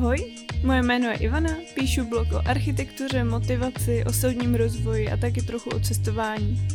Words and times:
Ahoj, 0.00 0.32
moje 0.62 0.82
jméno 0.82 1.08
je 1.10 1.16
Ivana, 1.16 1.50
píšu 1.74 2.04
blog 2.04 2.32
o 2.32 2.48
architektuře, 2.48 3.24
motivaci, 3.24 4.04
osobním 4.04 4.54
rozvoji 4.54 5.10
a 5.10 5.16
taky 5.16 5.42
trochu 5.42 5.70
o 5.70 5.80
cestování. 5.80 6.68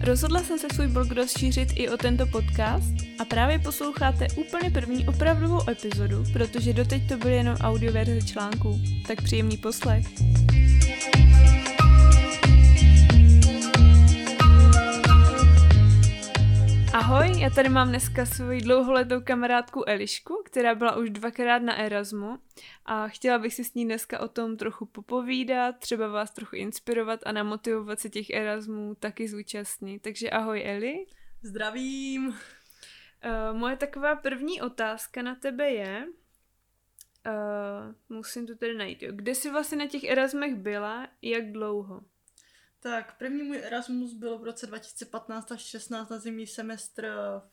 Rozhodla 0.00 0.42
jsem 0.42 0.58
se 0.58 0.66
svůj 0.74 0.86
blog 0.86 1.12
rozšířit 1.12 1.68
i 1.74 1.88
o 1.88 1.96
tento 1.96 2.26
podcast 2.26 2.94
a 3.18 3.24
právě 3.24 3.58
posloucháte 3.58 4.26
úplně 4.36 4.70
první 4.70 5.08
opravdovou 5.08 5.70
epizodu, 5.70 6.24
protože 6.32 6.72
doteď 6.72 7.08
to 7.08 7.16
byly 7.16 7.36
jenom 7.36 7.56
audio 7.60 7.92
verze 7.92 8.22
článků. 8.22 8.80
Tak 9.06 9.22
příjemný 9.22 9.56
poslech. 9.56 10.06
Ahoj, 16.98 17.40
já 17.40 17.50
tady 17.50 17.68
mám 17.68 17.88
dneska 17.88 18.26
svoji 18.26 18.60
dlouholetou 18.60 19.20
kamarádku 19.20 19.84
Elišku, 19.88 20.42
která 20.44 20.74
byla 20.74 20.96
už 20.96 21.10
dvakrát 21.10 21.58
na 21.58 21.76
Erasmu 21.76 22.38
a 22.84 23.08
chtěla 23.08 23.38
bych 23.38 23.54
si 23.54 23.64
s 23.64 23.74
ní 23.74 23.84
dneska 23.84 24.20
o 24.20 24.28
tom 24.28 24.56
trochu 24.56 24.86
popovídat, 24.86 25.78
třeba 25.78 26.08
vás 26.08 26.30
trochu 26.30 26.56
inspirovat 26.56 27.20
a 27.26 27.32
namotivovat 27.32 28.00
se 28.00 28.10
těch 28.10 28.30
Erasmů 28.30 28.94
taky 28.94 29.28
zúčastnit. 29.28 30.02
Takže 30.02 30.30
ahoj 30.30 30.62
Eli. 30.66 31.06
Zdravím. 31.42 32.28
Uh, 32.28 32.34
moje 33.58 33.76
taková 33.76 34.16
první 34.16 34.62
otázka 34.62 35.22
na 35.22 35.34
tebe 35.34 35.70
je, 35.70 36.06
uh, 37.26 38.16
musím 38.16 38.46
to 38.46 38.54
tedy 38.54 38.74
najít, 38.74 39.02
jo. 39.02 39.12
kde 39.14 39.34
jsi 39.34 39.50
vlastně 39.50 39.78
na 39.78 39.86
těch 39.86 40.04
Erasmech 40.04 40.54
byla, 40.54 41.08
jak 41.22 41.52
dlouho? 41.52 42.00
Tak, 42.80 43.18
první 43.18 43.42
můj 43.42 43.58
Erasmus 43.58 44.12
byl 44.12 44.38
v 44.38 44.44
roce 44.44 44.66
2015 44.66 45.52
až 45.52 45.60
16 45.60 46.08
na 46.08 46.18
zimní 46.18 46.46
semestr 46.46 47.08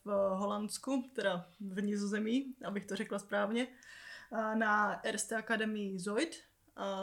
v 0.06 0.36
Holandsku, 0.36 1.12
teda 1.14 1.50
v 1.60 1.82
Nizozemí, 1.82 2.56
abych 2.66 2.86
to 2.86 2.96
řekla 2.96 3.20
správně, 3.20 3.68
na 4.54 5.02
RST 5.12 5.34
Akademii 5.34 6.00
Zoid, 6.00 6.36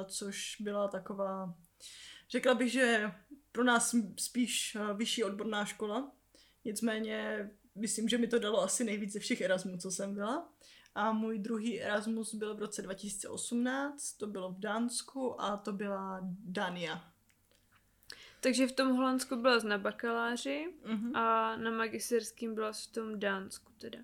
což 0.07 0.57
byla 0.61 0.89
taková, 0.89 1.55
řekla 2.31 2.55
bych, 2.55 2.73
že 2.73 3.13
pro 3.53 3.65
nás 3.65 3.95
spíš 4.19 4.77
vyšší 4.97 5.25
odborná 5.25 5.65
škola. 5.65 6.13
Nicméně 6.65 7.51
myslím, 7.75 8.09
že 8.09 8.19
mi 8.19 8.27
to 8.27 8.39
dalo 8.39 8.63
asi 8.63 8.85
nejvíce 8.85 9.19
všech 9.19 9.41
Erasmů, 9.41 9.79
co 9.79 9.91
jsem 9.91 10.15
byla. 10.15 10.53
A 10.95 11.13
můj 11.13 11.39
druhý 11.39 11.83
Erasmus 11.83 12.35
byl 12.35 12.55
v 12.55 12.59
roce 12.59 12.83
2018, 12.83 14.13
to 14.13 14.27
bylo 14.27 14.53
v 14.53 14.61
Dánsku 14.61 15.41
a 15.41 15.57
to 15.57 15.73
byla 15.73 16.21
Dania. 16.45 17.12
Takže 18.43 18.67
v 18.67 18.73
tom 18.73 18.97
Holandsku 18.97 19.37
byla 19.37 19.59
na 19.59 19.79
bakaláři 19.79 20.75
uh-huh. 20.85 21.17
a 21.17 21.57
na 21.57 21.71
magisterském 21.71 22.55
byla 22.55 22.73
v 22.73 22.87
tom 22.87 23.21
Dánsku 23.21 23.73
teda. 23.79 23.99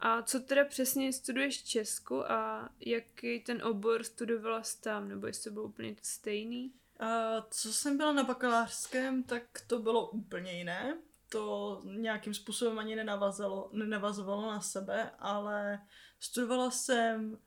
A 0.00 0.22
co 0.22 0.40
teda 0.40 0.64
přesně 0.64 1.12
studuješ 1.12 1.62
v 1.62 1.64
Česku 1.66 2.30
a 2.32 2.68
jaký 2.80 3.40
ten 3.40 3.62
obor 3.62 4.04
studovala 4.04 4.62
tam, 4.80 5.08
nebo 5.08 5.26
jestli 5.26 5.50
to 5.50 5.54
bylo 5.54 5.64
úplně 5.64 5.96
stejný? 6.02 6.72
Uh, 7.00 7.08
co 7.50 7.72
jsem 7.72 7.96
byla 7.96 8.12
na 8.12 8.22
bakalářském, 8.22 9.22
tak 9.22 9.42
to 9.66 9.78
bylo 9.78 10.10
úplně 10.10 10.52
jiné. 10.52 10.98
To 11.28 11.80
nějakým 11.84 12.34
způsobem 12.34 12.78
ani 12.78 12.96
nenavazalo, 12.96 13.70
nenavazovalo 13.72 14.42
na 14.42 14.60
sebe, 14.60 15.10
ale 15.18 15.80
studovala 16.20 16.70
jsem 16.70 17.38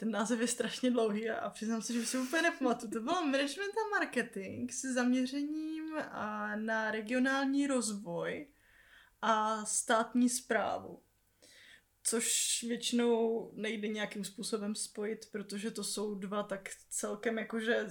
ten 0.00 0.10
název 0.10 0.40
je 0.40 0.46
strašně 0.46 0.90
dlouhý 0.90 1.30
a 1.30 1.50
přiznám 1.50 1.82
se, 1.82 1.92
že 1.92 2.06
si 2.06 2.18
úplně 2.18 2.42
nepamatuju. 2.42 2.92
To 2.92 3.00
bylo 3.00 3.26
management 3.26 3.72
a 3.78 3.98
marketing 3.98 4.72
se 4.72 4.92
zaměřením 4.92 5.94
na 6.54 6.90
regionální 6.90 7.66
rozvoj 7.66 8.48
a 9.22 9.64
státní 9.64 10.28
zprávu. 10.28 11.02
Což 12.02 12.58
většinou 12.68 13.50
nejde 13.54 13.88
nějakým 13.88 14.24
způsobem 14.24 14.74
spojit, 14.74 15.28
protože 15.32 15.70
to 15.70 15.84
jsou 15.84 16.14
dva 16.14 16.42
tak 16.42 16.68
celkem 16.90 17.38
jakože 17.38 17.86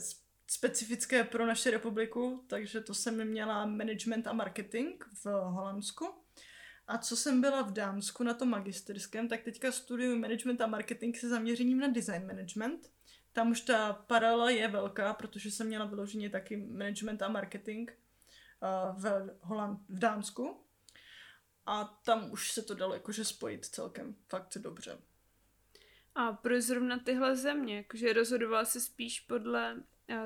specifické 0.47 1.23
pro 1.23 1.45
naši 1.45 1.71
republiku, 1.71 2.45
takže 2.47 2.81
to 2.81 2.93
jsem 2.93 3.25
měla 3.25 3.65
management 3.65 4.27
a 4.27 4.33
marketing 4.33 5.03
v 5.23 5.25
Holandsku. 5.25 6.05
A 6.89 6.97
co 6.97 7.17
jsem 7.17 7.41
byla 7.41 7.61
v 7.61 7.71
Dánsku 7.71 8.23
na 8.23 8.33
tom 8.33 8.49
magisterském, 8.49 9.27
tak 9.27 9.41
teďka 9.41 9.71
studuju 9.71 10.19
management 10.19 10.61
a 10.61 10.67
marketing 10.67 11.15
se 11.15 11.29
zaměřením 11.29 11.79
na 11.79 11.87
design 11.87 12.27
management. 12.27 12.91
Tam 13.33 13.51
už 13.51 13.61
ta 13.61 13.93
paralela 13.93 14.49
je 14.49 14.67
velká, 14.67 15.13
protože 15.13 15.51
jsem 15.51 15.67
měla 15.67 15.85
vyloženě 15.85 16.29
taky 16.29 16.57
management 16.57 17.21
a 17.21 17.27
marketing 17.27 17.91
uh, 17.91 19.01
v, 19.01 19.29
Holand, 19.41 19.79
v 19.89 19.99
Dánsku. 19.99 20.63
A 21.65 21.99
tam 22.05 22.31
už 22.31 22.51
se 22.51 22.61
to 22.61 22.75
dalo 22.75 22.93
jakože 22.93 23.25
spojit 23.25 23.65
celkem 23.65 24.15
fakt 24.27 24.57
dobře. 24.57 24.97
A 26.15 26.33
proč 26.33 26.63
zrovna 26.63 26.99
tyhle 26.99 27.35
země? 27.35 27.77
Jakože 27.77 28.13
rozhodovala 28.13 28.65
se 28.65 28.81
spíš 28.81 29.19
podle 29.19 29.83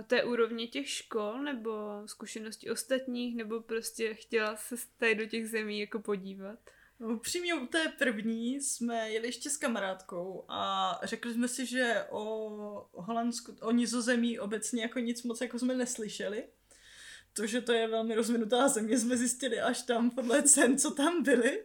té 0.07 0.23
úrovně 0.23 0.67
těch 0.67 0.89
škol 0.89 1.41
nebo 1.43 1.71
zkušenosti 2.05 2.69
ostatních, 2.69 3.35
nebo 3.35 3.61
prostě 3.61 4.13
chtěla 4.13 4.55
se 4.55 4.75
tady 4.97 5.15
do 5.15 5.25
těch 5.25 5.49
zemí 5.49 5.79
jako 5.79 5.99
podívat? 5.99 6.59
Upřímně 6.99 7.53
u 7.53 7.67
té 7.67 7.93
první 7.97 8.61
jsme 8.61 9.09
jeli 9.09 9.27
ještě 9.27 9.49
s 9.49 9.57
kamarádkou 9.57 10.45
a 10.47 10.99
řekli 11.03 11.33
jsme 11.33 11.47
si, 11.47 11.65
že 11.65 12.05
o 12.09 12.89
Holandsku, 12.93 13.55
o 13.61 13.71
nizozemí 13.71 14.39
obecně 14.39 14.81
jako 14.81 14.99
nic 14.99 15.23
moc 15.23 15.41
jako 15.41 15.59
jsme 15.59 15.75
neslyšeli. 15.75 16.43
To, 17.33 17.47
že 17.47 17.61
to 17.61 17.73
je 17.73 17.87
velmi 17.87 18.15
rozvinutá 18.15 18.67
země, 18.67 18.99
jsme 18.99 19.17
zjistili 19.17 19.61
až 19.61 19.81
tam 19.81 20.11
podle 20.11 20.43
cen, 20.43 20.79
co 20.79 20.91
tam 20.91 21.23
byly. 21.23 21.63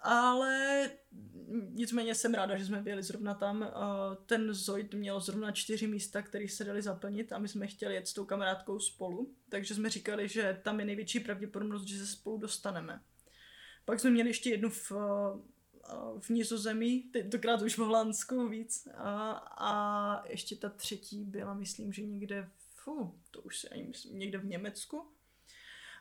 Ale 0.00 0.90
nicméně 1.70 2.14
jsem 2.14 2.34
ráda, 2.34 2.58
že 2.58 2.66
jsme 2.66 2.82
byli 2.82 3.02
zrovna 3.02 3.34
tam. 3.34 3.72
Ten 4.26 4.54
Zoid 4.54 4.94
měl 4.94 5.20
zrovna 5.20 5.52
čtyři 5.52 5.86
místa, 5.86 6.22
které 6.22 6.48
se 6.48 6.64
dali 6.64 6.82
zaplnit 6.82 7.32
a 7.32 7.38
my 7.38 7.48
jsme 7.48 7.66
chtěli 7.66 7.94
jet 7.94 8.08
s 8.08 8.14
tou 8.14 8.24
kamarádkou 8.24 8.80
spolu, 8.80 9.34
takže 9.48 9.74
jsme 9.74 9.90
říkali, 9.90 10.28
že 10.28 10.60
tam 10.62 10.80
je 10.80 10.86
největší 10.86 11.20
pravděpodobnost, 11.20 11.84
že 11.84 11.98
se 11.98 12.06
spolu 12.06 12.38
dostaneme. 12.38 13.00
Pak 13.84 14.00
jsme 14.00 14.10
měli 14.10 14.30
ještě 14.30 14.50
jednu 14.50 14.70
v, 14.70 14.92
v 16.20 16.30
Nizozemí, 16.30 17.02
tentokrát 17.02 17.62
už 17.62 17.74
v 17.74 17.78
Holandsku 17.78 18.48
víc 18.48 18.88
a, 18.94 19.30
a 19.58 20.28
ještě 20.28 20.56
ta 20.56 20.68
třetí 20.68 21.24
byla, 21.24 21.54
myslím, 21.54 21.92
že 21.92 22.02
někde, 22.02 22.48
fu, 22.74 23.14
to 23.30 23.40
už 23.40 23.58
se 23.58 23.68
ani 23.68 23.82
myslím, 23.82 24.18
někde 24.18 24.38
v 24.38 24.46
Německu. 24.46 25.06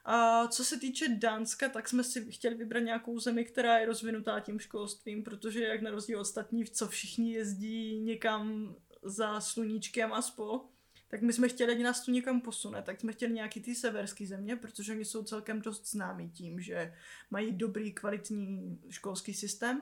A 0.09 0.47
co 0.47 0.65
se 0.65 0.79
týče 0.79 1.07
Dánska, 1.07 1.69
tak 1.69 1.89
jsme 1.89 2.03
si 2.03 2.31
chtěli 2.31 2.55
vybrat 2.55 2.79
nějakou 2.79 3.19
zemi, 3.19 3.45
která 3.45 3.77
je 3.77 3.85
rozvinutá 3.85 4.39
tím 4.39 4.59
školstvím, 4.59 5.23
protože 5.23 5.63
jak 5.63 5.81
na 5.81 5.91
rozdíl 5.91 6.19
ostatní, 6.19 6.65
co 6.65 6.87
všichni 6.87 7.33
jezdí 7.33 7.99
někam 7.99 8.75
za 9.03 9.41
sluníčkem 9.41 10.13
a 10.13 10.21
spol, 10.21 10.61
tak 11.07 11.21
my 11.21 11.33
jsme 11.33 11.49
chtěli, 11.49 11.73
ať 11.73 11.79
nás 11.79 12.05
tu 12.05 12.11
někam 12.11 12.41
posune, 12.41 12.81
tak 12.81 12.99
jsme 12.99 13.13
chtěli 13.13 13.33
nějaký 13.33 13.61
ty 13.61 13.75
severský 13.75 14.25
země, 14.25 14.55
protože 14.55 14.93
oni 14.93 15.05
jsou 15.05 15.23
celkem 15.23 15.61
dost 15.61 15.91
známí 15.91 16.29
tím, 16.29 16.61
že 16.61 16.93
mají 17.31 17.51
dobrý, 17.51 17.93
kvalitní 17.93 18.79
školský 18.89 19.33
systém. 19.33 19.81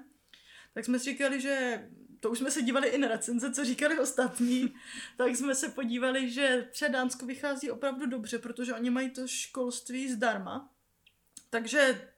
Tak 0.75 0.85
jsme 0.85 0.99
si 0.99 1.05
říkali, 1.05 1.41
že 1.41 1.85
to 2.19 2.29
už 2.29 2.37
jsme 2.37 2.51
se 2.51 2.61
dívali 2.61 2.87
i 2.87 2.97
na 2.97 3.07
recenze, 3.07 3.51
co 3.51 3.65
říkali 3.65 3.99
ostatní, 3.99 4.75
tak 5.17 5.35
jsme 5.35 5.55
se 5.55 5.69
podívali, 5.69 6.31
že 6.31 6.67
třeba 6.71 6.91
Dánsko 6.91 7.25
vychází 7.25 7.71
opravdu 7.71 8.05
dobře, 8.05 8.39
protože 8.39 8.73
oni 8.73 8.89
mají 8.89 9.09
to 9.09 9.27
školství 9.27 10.11
zdarma. 10.11 10.73
Takže 11.49 12.11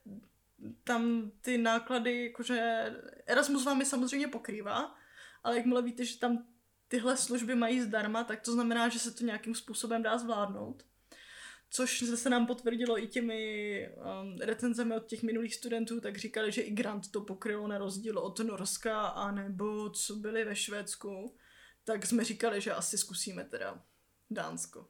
tam 0.83 1.31
ty 1.41 1.57
náklady, 1.57 2.23
jakože 2.23 2.85
Erasmus 3.25 3.65
vám 3.65 3.79
je 3.79 3.85
samozřejmě 3.85 4.27
pokrývá, 4.27 4.95
ale 5.43 5.57
jakmile 5.57 5.81
víte, 5.81 6.05
že 6.05 6.19
tam 6.19 6.45
tyhle 6.87 7.17
služby 7.17 7.55
mají 7.55 7.81
zdarma, 7.81 8.23
tak 8.23 8.41
to 8.41 8.51
znamená, 8.51 8.89
že 8.89 8.99
se 8.99 9.11
to 9.11 9.25
nějakým 9.25 9.55
způsobem 9.55 10.03
dá 10.03 10.17
zvládnout 10.17 10.83
což 11.69 11.99
se 11.99 12.29
nám 12.29 12.47
potvrdilo 12.47 13.03
i 13.03 13.07
těmi 13.07 13.89
um, 14.21 14.37
recenzemi 14.37 14.95
od 14.95 15.05
těch 15.05 15.23
minulých 15.23 15.55
studentů, 15.55 16.01
tak 16.01 16.17
říkali, 16.17 16.51
že 16.51 16.61
i 16.61 16.71
Grant 16.71 17.11
to 17.11 17.21
pokrylo 17.21 17.67
na 17.67 17.77
rozdíl 17.77 18.19
od 18.19 18.39
Norska 18.39 19.07
a 19.07 19.31
nebo 19.31 19.89
co 19.89 20.15
byli 20.15 20.45
ve 20.45 20.55
Švédsku, 20.55 21.35
tak 21.83 22.05
jsme 22.05 22.23
říkali, 22.23 22.61
že 22.61 22.73
asi 22.73 22.97
zkusíme 22.97 23.43
teda 23.43 23.83
Dánsko. 24.29 24.89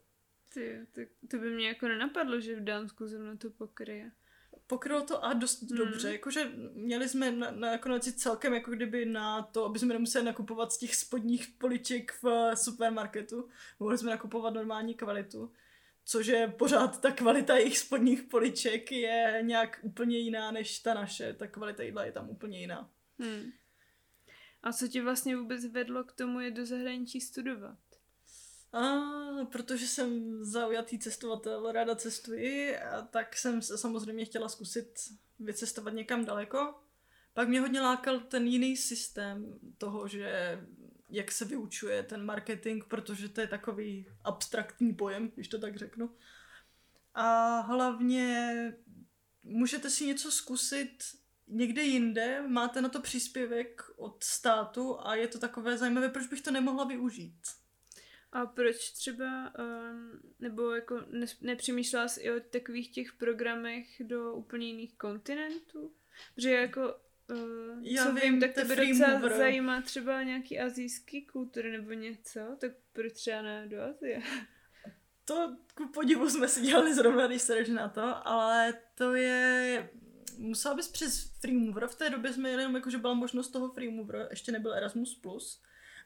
Ty, 0.53 0.88
ty, 0.91 1.09
to 1.31 1.38
by 1.38 1.51
mě 1.51 1.68
jako 1.68 1.88
nenapadlo, 1.88 2.39
že 2.39 2.56
v 2.56 2.63
Dánsku 2.63 3.07
zrovna 3.07 3.35
to 3.35 3.50
pokryje. 3.50 4.12
Pokrylo 4.68 5.01
to 5.01 5.25
a 5.25 5.33
dost 5.33 5.62
hmm. 5.62 5.77
dobře, 5.77 6.12
jakože 6.12 6.51
měli 6.73 7.09
jsme 7.09 7.31
na, 7.31 7.51
na 7.51 7.71
nakonec 7.71 8.13
celkem 8.15 8.53
jako 8.53 8.71
kdyby 8.71 9.06
na 9.06 9.41
to, 9.41 9.65
aby 9.65 9.80
jsme 9.80 9.94
nemuseli 9.94 10.25
nakupovat 10.25 10.71
z 10.71 10.77
těch 10.77 10.95
spodních 10.95 11.47
poliček 11.57 12.12
v 12.21 12.56
supermarketu, 12.56 13.50
mohli 13.80 13.97
jsme 13.97 14.09
nakupovat 14.09 14.53
normální 14.53 14.94
kvalitu 14.94 15.51
což 16.07 16.27
je 16.27 16.48
pořád 16.48 17.01
ta 17.01 17.12
kvalita 17.12 17.56
jejich 17.56 17.77
spodních 17.77 18.24
poliček 18.24 18.92
je 18.92 19.39
nějak 19.42 19.80
úplně 19.81 20.18
jiná 20.18 20.51
než 20.51 20.80
ta 20.80 20.94
naše. 20.94 21.33
Ta 21.33 21.48
kvalita 21.48 21.83
jídla 21.83 22.06
je 22.06 22.12
tam 22.12 22.30
úplně 22.30 22.59
jiná. 22.59 22.89
Hmm. 23.19 23.51
A 24.63 24.74
co 24.74 24.88
ti 24.88 25.01
vlastně 25.01 25.38
vůbec 25.38 25.65
vedlo 25.65 26.04
k 26.04 26.12
tomu 26.12 26.39
je 26.39 26.51
do 26.51 26.65
zahraničí 26.65 27.21
studovat? 27.21 27.77
A, 28.74 28.81
protože 29.51 29.88
jsem 29.88 30.44
zaujatý 30.44 31.00
cestovatel, 31.00 31.71
ráda 31.71 31.95
cestuji, 31.95 32.77
a 32.77 33.01
tak 33.01 33.38
jsem 33.38 33.62
samozřejmě 33.62 34.25
chtěla 34.25 34.50
zkusit 34.50 34.94
vycestovat 35.39 35.94
někam 35.94 36.25
daleko. 36.25 36.75
Pak 37.33 37.48
mě 37.48 37.59
hodně 37.62 37.81
lákal 37.81 38.19
ten 38.19 38.48
jiný 38.48 38.77
systém 38.77 39.59
toho, 39.77 40.07
že 40.07 40.59
jak 41.09 41.31
se 41.31 41.45
vyučuje 41.45 42.04
ten 42.04 42.25
marketing, 42.25 42.83
protože 42.83 43.30
to 43.30 43.42
je 43.42 43.48
takový 43.48 44.07
abstraktní 44.24 44.94
pojem, 44.94 45.31
když 45.36 45.48
to 45.48 45.59
tak 45.59 45.75
řeknu. 45.75 46.15
A 47.13 47.59
hlavně 47.59 48.74
můžete 49.44 49.89
si 49.89 50.06
něco 50.06 50.31
zkusit 50.31 51.04
někde 51.48 51.81
jinde, 51.81 52.48
máte 52.48 52.81
na 52.81 52.89
to 52.89 53.01
příspěvek 53.01 53.81
od 53.95 54.24
státu 54.24 55.07
a 55.07 55.15
je 55.15 55.27
to 55.27 55.39
takové 55.39 55.77
zajímavé, 55.77 56.09
proč 56.09 56.27
bych 56.27 56.42
to 56.42 56.51
nemohla 56.51 56.83
využít. 56.83 57.42
A 58.31 58.45
proč 58.45 58.92
třeba, 58.92 59.54
um, 59.59 60.19
nebo 60.39 60.71
jako 60.71 61.01
ne, 61.12 61.25
nepřemýšlela 61.42 62.07
jsi 62.07 62.21
i 62.21 62.31
o 62.31 62.39
takových 62.39 62.92
těch 62.92 63.13
programech 63.13 63.88
do 64.00 64.33
úplně 64.33 64.68
jiných 64.68 64.98
kontinentů? 64.98 65.94
Protože 66.36 66.51
jako, 66.51 66.95
uh, 67.29 67.79
Já 67.81 68.06
co 68.06 68.13
vím, 68.13 68.21
vím, 68.21 68.39
tak 68.39 68.53
tebe 68.53 68.75
free 68.75 68.91
docela 68.91 69.13
mover. 69.19 69.38
zajímá 69.38 69.81
třeba 69.81 70.24
nějaký 70.24 70.59
azijský 70.59 71.25
kultury 71.25 71.71
nebo 71.71 71.94
něco, 71.94 72.39
tak 72.59 72.71
proč 72.94 73.13
třeba 73.13 73.41
ne 73.41 73.68
do 73.68 73.81
Azie? 73.81 74.21
To 75.25 75.57
ku 75.75 75.88
podivu 75.88 76.29
jsme 76.29 76.47
si 76.47 76.62
dělali 76.62 76.94
zrovna, 76.94 77.27
když 77.27 77.41
se 77.41 77.56
jdeš 77.56 77.69
na 77.69 77.89
to, 77.89 78.27
ale 78.27 78.74
to 78.95 79.15
je... 79.15 79.89
Musela 80.38 80.75
bys 80.75 80.88
přes 80.88 81.31
Freemover, 81.41 81.88
v 81.88 81.95
té 81.95 82.09
době 82.09 82.33
jsme 82.33 82.50
jeli 82.50 82.62
jenom 82.62 82.75
jako, 82.75 82.89
že 82.89 82.97
byla 82.97 83.13
možnost 83.13 83.50
toho 83.50 83.71
Freemover, 83.71 84.27
ještě 84.30 84.51
nebyl 84.51 84.73
Erasmus+, 84.73 85.15
plus, 85.15 85.62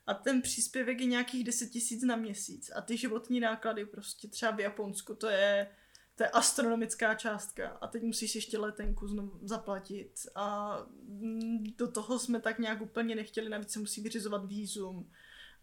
a 0.08 0.14
ten 0.14 0.42
příspěvek 0.42 1.00
je 1.00 1.06
nějakých 1.06 1.44
10 1.44 1.70
tisíc 1.70 2.04
na 2.04 2.16
měsíc 2.16 2.72
a 2.76 2.82
ty 2.82 2.98
životní 2.98 3.40
náklady 3.40 3.86
prostě 3.86 4.28
třeba 4.28 4.52
v 4.52 4.60
Japonsku, 4.60 5.16
to 5.16 5.30
je, 5.30 5.68
to 6.16 6.24
je 6.24 6.30
astronomická 6.30 7.16
částka 7.16 7.70
a 7.70 7.88
teď 7.88 8.04
musíš 8.04 8.36
ještě 8.36 8.58
letenku 8.58 9.08
znovu 9.08 9.40
zaplatit 9.42 10.12
a 10.36 10.78
mm, 11.04 11.64
do 11.78 11.92
toho 11.92 12.20
jsme 12.20 12.42
tak 12.42 12.60
nějak 12.60 12.82
úplně 12.82 13.16
nechtěli, 13.16 13.50
navíc 13.50 13.72
se 13.72 13.80
musí 13.80 14.02
vyřizovat 14.02 14.46
výzum 14.46 15.12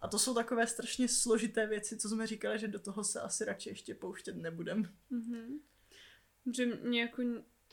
a 0.00 0.08
to 0.08 0.18
jsou 0.18 0.34
takové 0.34 0.66
strašně 0.66 1.08
složité 1.08 1.66
věci, 1.66 1.98
co 1.98 2.08
jsme 2.08 2.26
říkali, 2.26 2.58
že 2.58 2.68
do 2.68 2.78
toho 2.78 3.04
se 3.04 3.20
asi 3.20 3.44
radši 3.44 3.68
ještě 3.68 3.94
pouštět 3.94 4.36
nebudem. 4.36 4.94
Mhm. 5.10 5.60
Že 6.54 6.66
mě 6.66 7.00
jako 7.00 7.22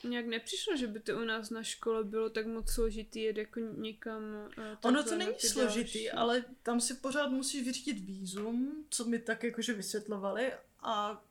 nějak 0.04 0.26
nepřišlo, 0.26 0.76
že 0.76 0.86
by 0.86 1.00
to 1.00 1.16
u 1.16 1.24
nás 1.24 1.50
na 1.50 1.62
škole 1.62 2.04
bylo 2.04 2.30
tak 2.30 2.46
moc 2.46 2.70
složitý 2.70 3.22
jet 3.22 3.36
jako 3.36 3.60
někam. 3.60 4.22
Uh, 4.58 4.64
Ono 4.82 5.04
to 5.04 5.16
není 5.16 5.34
složitý, 5.38 6.10
ale 6.10 6.44
tam 6.62 6.80
si 6.80 6.94
pořád 6.94 7.28
musíš 7.28 7.64
vyřídit 7.64 8.00
výzum, 8.00 8.86
co 8.90 9.04
mi 9.04 9.18
tak 9.18 9.44
jakože 9.44 9.72
vysvětlovali 9.72 10.52
a 10.80 11.24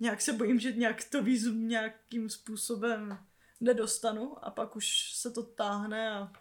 nějak 0.00 0.20
se 0.20 0.32
bojím, 0.32 0.60
že 0.60 0.72
nějak 0.72 1.04
to 1.10 1.22
výzum 1.22 1.68
nějakým 1.68 2.30
způsobem 2.30 3.18
nedostanu 3.60 4.44
a 4.44 4.50
pak 4.50 4.76
už 4.76 5.12
se 5.14 5.30
to 5.30 5.42
táhne 5.42 6.10
a 6.10 6.32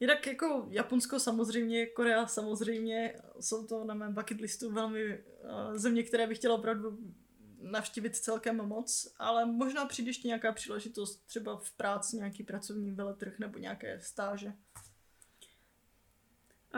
Jinak 0.00 0.26
jako 0.26 0.66
Japonsko 0.70 1.20
samozřejmě, 1.20 1.86
Korea 1.86 2.26
samozřejmě, 2.26 3.16
jsou 3.40 3.66
to 3.66 3.84
na 3.84 3.94
mém 3.94 4.14
bucket 4.14 4.40
listu 4.40 4.72
velmi 4.72 5.18
uh, 5.18 5.76
země, 5.76 6.02
které 6.02 6.26
bych 6.26 6.38
chtěla 6.38 6.54
opravdu 6.54 6.98
navštívit 7.60 8.16
celkem 8.16 8.56
moc, 8.56 9.14
ale 9.18 9.46
možná 9.46 9.84
přijde 9.84 10.08
ještě 10.08 10.28
nějaká 10.28 10.52
příležitost 10.52 11.26
třeba 11.26 11.56
v 11.56 11.72
práci, 11.72 12.16
nějaký 12.16 12.42
pracovní 12.42 12.92
veletrh 12.92 13.38
nebo 13.38 13.58
nějaké 13.58 14.00
stáže. 14.00 14.52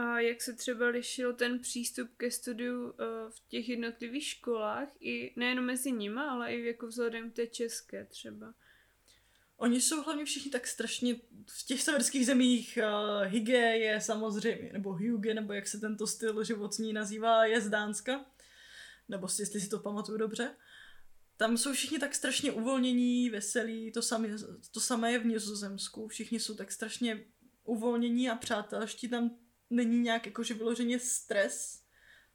A 0.00 0.20
jak 0.20 0.42
se 0.42 0.52
třeba 0.52 0.86
lišil 0.86 1.34
ten 1.34 1.58
přístup 1.58 2.10
ke 2.16 2.30
studiu 2.30 2.84
uh, 2.84 2.90
v 3.30 3.48
těch 3.48 3.68
jednotlivých 3.68 4.26
školách, 4.26 4.88
i 5.00 5.32
nejenom 5.36 5.64
mezi 5.64 5.92
nima, 5.92 6.30
ale 6.30 6.54
i 6.54 6.66
jako 6.66 6.86
vzhledem 6.86 7.30
k 7.30 7.34
té 7.34 7.46
české 7.46 8.04
třeba? 8.04 8.54
Oni 9.56 9.80
jsou 9.80 10.02
hlavně 10.02 10.24
všichni 10.24 10.50
tak 10.50 10.66
strašně 10.66 11.14
v 11.46 11.66
těch 11.66 11.82
severských 11.82 12.26
zemích 12.26 12.78
uh, 12.82 13.26
Hygge 13.26 13.76
je 13.76 14.00
samozřejmě, 14.00 14.70
nebo 14.72 14.92
Hyuge, 14.92 15.34
nebo 15.34 15.52
jak 15.52 15.68
se 15.68 15.80
tento 15.80 16.06
styl 16.06 16.44
životní 16.44 16.92
nazývá, 16.92 17.44
je 17.44 17.60
z 17.60 17.68
Dánska. 17.68 18.26
Nebo 19.08 19.28
jestli 19.38 19.60
si 19.60 19.68
to 19.68 19.78
pamatuju 19.78 20.18
dobře. 20.18 20.56
Tam 21.36 21.58
jsou 21.58 21.72
všichni 21.72 21.98
tak 21.98 22.14
strašně 22.14 22.52
uvolnění, 22.52 23.30
veselí, 23.30 23.92
to 23.92 24.02
samé, 24.02 24.28
to 24.70 24.80
samé 24.80 25.12
je 25.12 25.18
v 25.18 25.26
Nizozemsku. 25.26 26.08
Všichni 26.08 26.40
jsou 26.40 26.54
tak 26.54 26.72
strašně 26.72 27.24
uvolnění 27.64 28.30
a 28.30 28.36
přátelští, 28.36 29.08
tam 29.08 29.38
není 29.70 30.00
nějak 30.00 30.26
jakože 30.26 30.54
vyloženě 30.54 30.98
stres. 30.98 31.82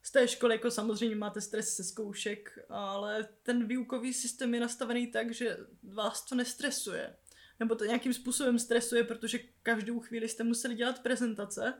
Z 0.03 0.11
té 0.11 0.27
školy 0.27 0.55
jako 0.55 0.71
samozřejmě 0.71 1.15
máte 1.15 1.41
stres 1.41 1.77
ze 1.77 1.83
zkoušek, 1.83 2.59
ale 2.69 3.27
ten 3.43 3.67
výukový 3.67 4.13
systém 4.13 4.53
je 4.53 4.59
nastavený 4.59 5.07
tak, 5.07 5.33
že 5.33 5.57
vás 5.83 6.25
to 6.25 6.35
nestresuje. 6.35 7.15
Nebo 7.59 7.75
to 7.75 7.85
nějakým 7.85 8.13
způsobem 8.13 8.59
stresuje, 8.59 9.03
protože 9.03 9.39
každou 9.63 9.99
chvíli 9.99 10.29
jste 10.29 10.43
museli 10.43 10.75
dělat 10.75 11.03
prezentace, 11.03 11.73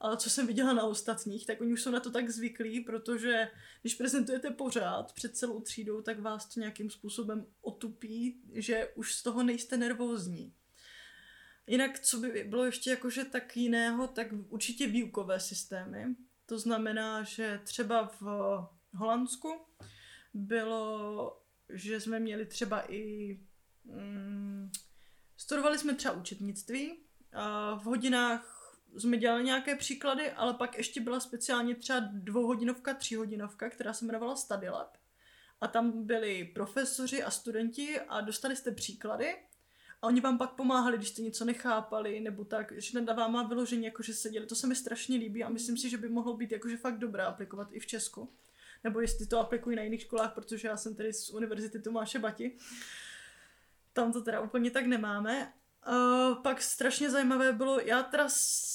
ale 0.00 0.16
co 0.16 0.30
jsem 0.30 0.46
viděla 0.46 0.72
na 0.72 0.82
ostatních, 0.82 1.46
tak 1.46 1.60
oni 1.60 1.72
už 1.72 1.82
jsou 1.82 1.90
na 1.90 2.00
to 2.00 2.10
tak 2.10 2.30
zvyklí, 2.30 2.80
protože 2.80 3.50
když 3.80 3.94
prezentujete 3.94 4.50
pořád 4.50 5.12
před 5.12 5.36
celou 5.36 5.60
třídou, 5.60 6.02
tak 6.02 6.20
vás 6.20 6.54
to 6.54 6.60
nějakým 6.60 6.90
způsobem 6.90 7.46
otupí, 7.60 8.42
že 8.52 8.92
už 8.94 9.14
z 9.14 9.22
toho 9.22 9.42
nejste 9.42 9.76
nervózní. 9.76 10.54
Jinak, 11.66 12.00
co 12.00 12.18
by 12.18 12.44
bylo 12.44 12.64
ještě 12.64 12.90
jakože 12.90 13.24
tak 13.24 13.56
jiného, 13.56 14.08
tak 14.08 14.26
určitě 14.48 14.86
výukové 14.86 15.40
systémy. 15.40 16.06
To 16.46 16.58
znamená, 16.58 17.22
že 17.22 17.60
třeba 17.64 18.10
v 18.20 18.22
Holandsku 18.94 19.60
bylo, 20.34 21.42
že 21.68 22.00
jsme 22.00 22.20
měli 22.20 22.46
třeba 22.46 22.92
i... 22.92 23.38
Mm, 23.84 24.70
studovali 25.36 25.78
jsme 25.78 25.94
třeba 25.94 26.14
učetnictví. 26.14 26.98
A 27.32 27.74
v 27.74 27.84
hodinách 27.84 28.76
jsme 28.98 29.16
dělali 29.16 29.44
nějaké 29.44 29.76
příklady, 29.76 30.30
ale 30.30 30.54
pak 30.54 30.78
ještě 30.78 31.00
byla 31.00 31.20
speciálně 31.20 31.74
třeba 31.74 32.00
dvouhodinovka, 32.12 32.94
tříhodinovka, 32.94 33.70
která 33.70 33.92
se 33.92 34.04
jmenovala 34.04 34.36
StudyLab. 34.36 34.96
A 35.60 35.68
tam 35.68 36.06
byli 36.06 36.44
profesoři 36.44 37.22
a 37.22 37.30
studenti 37.30 38.00
a 38.00 38.20
dostali 38.20 38.56
jste 38.56 38.72
příklady 38.72 39.36
a 40.02 40.06
oni 40.06 40.20
vám 40.20 40.38
pak 40.38 40.50
pomáhali, 40.50 40.96
když 40.96 41.08
jste 41.08 41.22
něco 41.22 41.44
nechápali, 41.44 42.20
nebo 42.20 42.44
tak, 42.44 42.72
že 42.76 43.00
na 43.00 43.12
váma 43.12 43.42
vyložení 43.42 43.84
jakože 43.84 44.14
seděli. 44.14 44.46
To 44.46 44.54
se 44.54 44.66
mi 44.66 44.74
strašně 44.74 45.16
líbí 45.16 45.44
a 45.44 45.48
myslím 45.48 45.76
si, 45.76 45.90
že 45.90 45.98
by 45.98 46.08
mohlo 46.08 46.36
být 46.36 46.52
jakože 46.52 46.76
fakt 46.76 46.98
dobré 46.98 47.24
aplikovat 47.24 47.68
i 47.72 47.80
v 47.80 47.86
Česku. 47.86 48.32
Nebo 48.84 49.00
jestli 49.00 49.26
to 49.26 49.38
aplikují 49.38 49.76
na 49.76 49.82
jiných 49.82 50.00
školách, 50.00 50.34
protože 50.34 50.68
já 50.68 50.76
jsem 50.76 50.94
tady 50.94 51.12
z 51.12 51.30
Univerzity 51.30 51.80
Tomáše 51.80 52.18
Bati. 52.18 52.56
Tam 53.92 54.12
to 54.12 54.22
teda 54.22 54.40
úplně 54.40 54.70
tak 54.70 54.86
nemáme. 54.86 55.52
Uh, 55.88 56.42
pak 56.42 56.62
strašně 56.62 57.10
zajímavé 57.10 57.52
bylo, 57.52 57.80
já 57.80 58.02
teda 58.02 58.28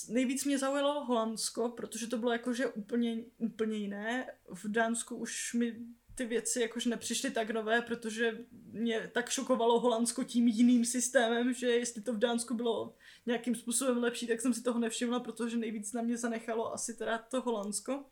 nejvíc 0.09 0.45
mě 0.45 0.57
zaujalo 0.57 1.06
Holandsko, 1.06 1.69
protože 1.69 2.07
to 2.07 2.17
bylo 2.17 2.31
jakože 2.31 2.67
úplně, 2.67 3.24
úplně 3.38 3.77
jiné. 3.77 4.27
V 4.50 4.67
Dánsku 4.72 5.15
už 5.15 5.53
mi 5.53 5.75
ty 6.17 6.25
věci 6.25 6.62
jakože 6.62 6.89
nepřišly 6.89 7.31
tak 7.31 7.50
nové, 7.50 7.81
protože 7.81 8.38
mě 8.71 9.12
tak 9.13 9.29
šokovalo 9.29 9.79
Holandsko 9.79 10.24
tím 10.24 10.47
jiným 10.47 10.86
systémem, 10.86 11.53
že 11.53 11.67
jestli 11.67 12.01
to 12.01 12.13
v 12.13 12.17
Dánsku 12.17 12.53
bylo 12.53 12.95
nějakým 13.25 13.55
způsobem 13.55 13.97
lepší, 13.97 14.27
tak 14.27 14.41
jsem 14.41 14.53
si 14.53 14.63
toho 14.63 14.79
nevšimla, 14.79 15.19
protože 15.19 15.57
nejvíc 15.57 15.93
na 15.93 16.01
mě 16.01 16.17
zanechalo 16.17 16.74
asi 16.74 16.93
teda 16.93 17.17
to 17.17 17.41
Holandsko. 17.41 18.05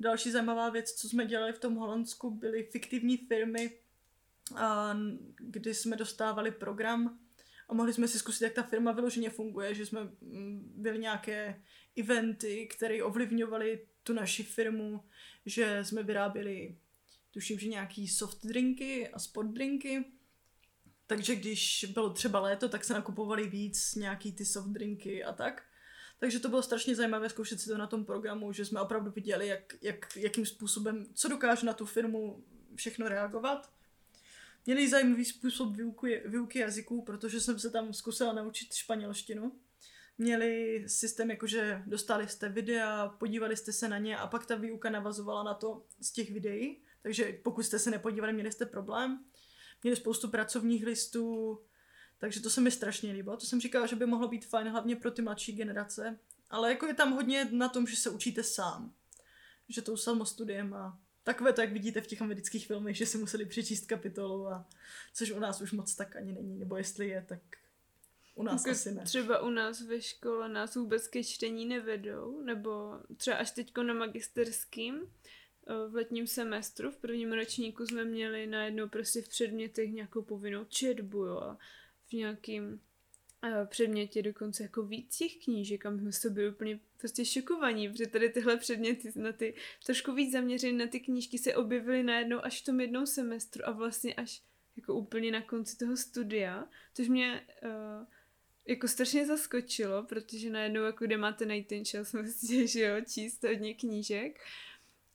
Další 0.00 0.30
zajímavá 0.30 0.70
věc, 0.70 0.92
co 0.92 1.08
jsme 1.08 1.26
dělali 1.26 1.52
v 1.52 1.58
tom 1.58 1.74
Holandsku, 1.74 2.30
byly 2.30 2.64
fiktivní 2.64 3.16
firmy, 3.16 3.78
kdy 5.36 5.74
jsme 5.74 5.96
dostávali 5.96 6.50
program 6.50 7.18
a 7.68 7.74
mohli 7.74 7.92
jsme 7.92 8.08
si 8.08 8.18
zkusit, 8.18 8.44
jak 8.44 8.52
ta 8.52 8.62
firma 8.62 8.92
vyloženě 8.92 9.30
funguje, 9.30 9.74
že 9.74 9.86
jsme 9.86 10.00
byli 10.60 10.98
nějaké 10.98 11.62
eventy, 11.98 12.66
které 12.66 13.02
ovlivňovaly 13.02 13.86
tu 14.02 14.12
naši 14.12 14.42
firmu, 14.42 15.04
že 15.46 15.84
jsme 15.84 16.02
vyráběli 16.02 16.76
tuším, 17.30 17.58
že 17.58 17.68
nějaký 17.68 18.08
soft 18.08 18.46
drinky 18.46 19.08
a 19.08 19.18
sport 19.18 19.48
drinky. 19.48 20.04
Takže 21.06 21.36
když 21.36 21.86
bylo 21.94 22.10
třeba 22.10 22.40
léto, 22.40 22.68
tak 22.68 22.84
se 22.84 22.94
nakupovali 22.94 23.48
víc 23.48 23.94
nějaký 23.94 24.32
ty 24.32 24.44
soft 24.44 24.68
drinky 24.68 25.24
a 25.24 25.32
tak. 25.32 25.62
Takže 26.18 26.40
to 26.40 26.48
bylo 26.48 26.62
strašně 26.62 26.94
zajímavé 26.94 27.30
zkoušet 27.30 27.60
si 27.60 27.68
to 27.68 27.78
na 27.78 27.86
tom 27.86 28.04
programu, 28.04 28.52
že 28.52 28.64
jsme 28.64 28.80
opravdu 28.80 29.10
viděli, 29.10 29.46
jak, 29.46 29.74
jak, 29.82 30.16
jakým 30.16 30.46
způsobem, 30.46 31.06
co 31.14 31.28
dokáže 31.28 31.66
na 31.66 31.72
tu 31.72 31.86
firmu 31.86 32.44
všechno 32.74 33.08
reagovat. 33.08 33.72
Měli 34.66 34.88
zajímavý 34.88 35.24
způsob 35.24 35.76
výuky, 35.76 36.22
výuky 36.26 36.58
jazyků, 36.58 37.02
protože 37.02 37.40
jsem 37.40 37.58
se 37.58 37.70
tam 37.70 37.94
zkusila 37.94 38.32
naučit 38.32 38.74
španělštinu. 38.74 39.52
Měli 40.18 40.84
systém, 40.86 41.30
jakože 41.30 41.82
dostali 41.86 42.28
jste 42.28 42.48
videa, 42.48 43.08
podívali 43.08 43.56
jste 43.56 43.72
se 43.72 43.88
na 43.88 43.98
ně 43.98 44.18
a 44.18 44.26
pak 44.26 44.46
ta 44.46 44.54
výuka 44.54 44.90
navazovala 44.90 45.42
na 45.42 45.54
to 45.54 45.86
z 46.00 46.12
těch 46.12 46.30
videí. 46.30 46.82
Takže 47.02 47.38
pokud 47.42 47.62
jste 47.62 47.78
se 47.78 47.90
nepodívali, 47.90 48.32
měli 48.32 48.52
jste 48.52 48.66
problém. 48.66 49.24
Měli 49.82 49.96
spoustu 49.96 50.28
pracovních 50.28 50.86
listů, 50.86 51.60
takže 52.18 52.40
to 52.40 52.50
se 52.50 52.60
mi 52.60 52.70
strašně 52.70 53.12
líbilo. 53.12 53.36
To 53.36 53.46
jsem 53.46 53.60
říkala, 53.60 53.86
že 53.86 53.96
by 53.96 54.06
mohlo 54.06 54.28
být 54.28 54.46
fajn 54.46 54.68
hlavně 54.68 54.96
pro 54.96 55.10
ty 55.10 55.22
mladší 55.22 55.52
generace. 55.52 56.18
Ale 56.50 56.70
jako 56.70 56.86
je 56.86 56.94
tam 56.94 57.12
hodně 57.12 57.48
na 57.52 57.68
tom, 57.68 57.86
že 57.86 57.96
se 57.96 58.10
učíte 58.10 58.42
sám. 58.42 58.94
Že 59.68 59.82
tou 59.82 59.96
samostudiem 59.96 60.74
a 60.74 60.98
takové 61.24 61.52
to, 61.52 61.60
jak 61.60 61.72
vidíte 61.72 62.00
v 62.00 62.06
těch 62.06 62.22
amerických 62.22 62.66
filmech, 62.66 62.96
že 62.96 63.06
si 63.06 63.18
museli 63.18 63.46
přečíst 63.46 63.86
kapitolu 63.86 64.48
a 64.48 64.68
což 65.14 65.30
u 65.30 65.38
nás 65.38 65.60
už 65.60 65.72
moc 65.72 65.94
tak 65.94 66.16
ani 66.16 66.32
není, 66.32 66.58
nebo 66.58 66.76
jestli 66.76 67.08
je, 67.08 67.24
tak 67.28 67.40
U 68.38 68.42
nás 68.42 68.60
Jako 68.60 68.70
asi 68.70 68.94
ne. 68.94 69.02
Třeba 69.04 69.42
u 69.42 69.50
nás 69.50 69.80
ve 69.80 70.02
škole 70.02 70.48
nás 70.48 70.74
vůbec 70.74 71.08
ke 71.08 71.24
čtení 71.24 71.66
nevedou, 71.66 72.42
nebo 72.42 73.00
třeba 73.16 73.36
až 73.36 73.50
teďko 73.50 73.82
na 73.82 73.94
magisterským 73.94 75.00
v 75.88 75.94
letním 75.94 76.26
semestru, 76.26 76.90
v 76.90 76.96
prvním 76.96 77.32
ročníku 77.32 77.86
jsme 77.86 78.04
měli 78.04 78.46
najednou 78.46 78.88
prostě 78.88 79.22
v 79.22 79.28
předmětech 79.28 79.92
nějakou 79.92 80.22
povinnou 80.22 80.64
četbu, 80.64 81.18
jo, 81.18 81.36
a 81.36 81.58
v 82.08 82.12
nějakým 82.12 82.80
eh, 83.44 83.66
předmětě 83.66 84.22
dokonce 84.22 84.62
jako 84.62 84.82
víc 84.82 85.16
těch 85.16 85.44
knížek 85.44 85.86
a 85.86 85.90
my 85.90 86.00
jsme 86.00 86.12
toho 86.12 86.34
byli 86.34 86.48
úplně 86.48 86.80
prostě 86.96 87.24
šokovaní, 87.24 87.88
protože 87.88 88.06
tady 88.06 88.28
tyhle 88.28 88.56
předměty 88.56 89.12
na 89.16 89.32
ty 89.32 89.54
trošku 89.86 90.12
víc 90.12 90.32
zaměřené 90.32 90.84
na 90.84 90.90
ty 90.90 91.00
knížky 91.00 91.38
se 91.38 91.54
objevily 91.54 92.02
najednou 92.02 92.44
až 92.44 92.62
v 92.62 92.64
tom 92.64 92.80
jednou 92.80 93.06
semestru 93.06 93.68
a 93.68 93.70
vlastně 93.70 94.14
až 94.14 94.42
jako 94.76 94.94
úplně 94.94 95.30
na 95.30 95.42
konci 95.42 95.76
toho 95.76 95.96
studia, 95.96 96.68
což 96.94 97.08
mě 97.08 97.46
uh, 97.62 98.06
jako 98.66 98.88
strašně 98.88 99.26
zaskočilo, 99.26 100.02
protože 100.02 100.50
najednou 100.50 100.82
jako 100.82 101.04
kde 101.04 101.16
máte 101.16 101.46
najít 101.46 101.68
ten 101.68 101.84
čas 101.84 102.12
vlastně, 102.12 102.66
že 102.66 102.80
jo, 102.80 102.96
číst 103.00 103.44
hodně 103.44 103.74
knížek, 103.74 104.40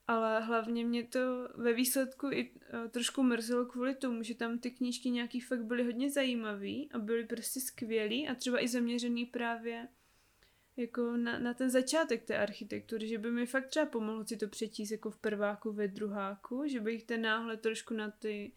ale 0.07 0.41
hlavně 0.41 0.85
mě 0.85 1.03
to 1.03 1.19
ve 1.55 1.73
výsledku 1.73 2.31
i 2.31 2.51
uh, 2.51 2.87
trošku 2.87 3.23
mrzelo 3.23 3.65
kvůli 3.65 3.95
tomu, 3.95 4.23
že 4.23 4.35
tam 4.35 4.59
ty 4.59 4.71
knížky 4.71 5.09
nějaký 5.09 5.39
fakt 5.39 5.63
byly 5.63 5.83
hodně 5.83 6.11
zajímavý 6.11 6.89
a 6.91 6.99
byly 6.99 7.25
prostě 7.25 7.59
skvělý 7.59 8.27
a 8.27 8.35
třeba 8.35 8.63
i 8.63 8.67
zaměřený 8.67 9.25
právě 9.25 9.87
jako 10.77 11.17
na, 11.17 11.39
na 11.39 11.53
ten 11.53 11.69
začátek 11.69 12.23
té 12.23 12.37
architektury, 12.37 13.07
že 13.07 13.17
by 13.17 13.31
mi 13.31 13.45
fakt 13.45 13.67
třeba 13.67 13.85
pomohlo 13.85 14.25
si 14.25 14.37
to 14.37 14.47
přečíst 14.47 14.91
jako 14.91 15.11
v 15.11 15.17
prváku, 15.17 15.71
ve 15.71 15.87
druháku, 15.87 16.63
že 16.67 16.79
bych 16.79 17.03
ten 17.03 17.21
náhle 17.21 17.57
trošku 17.57 17.93
na 17.93 18.11
ty 18.11 18.51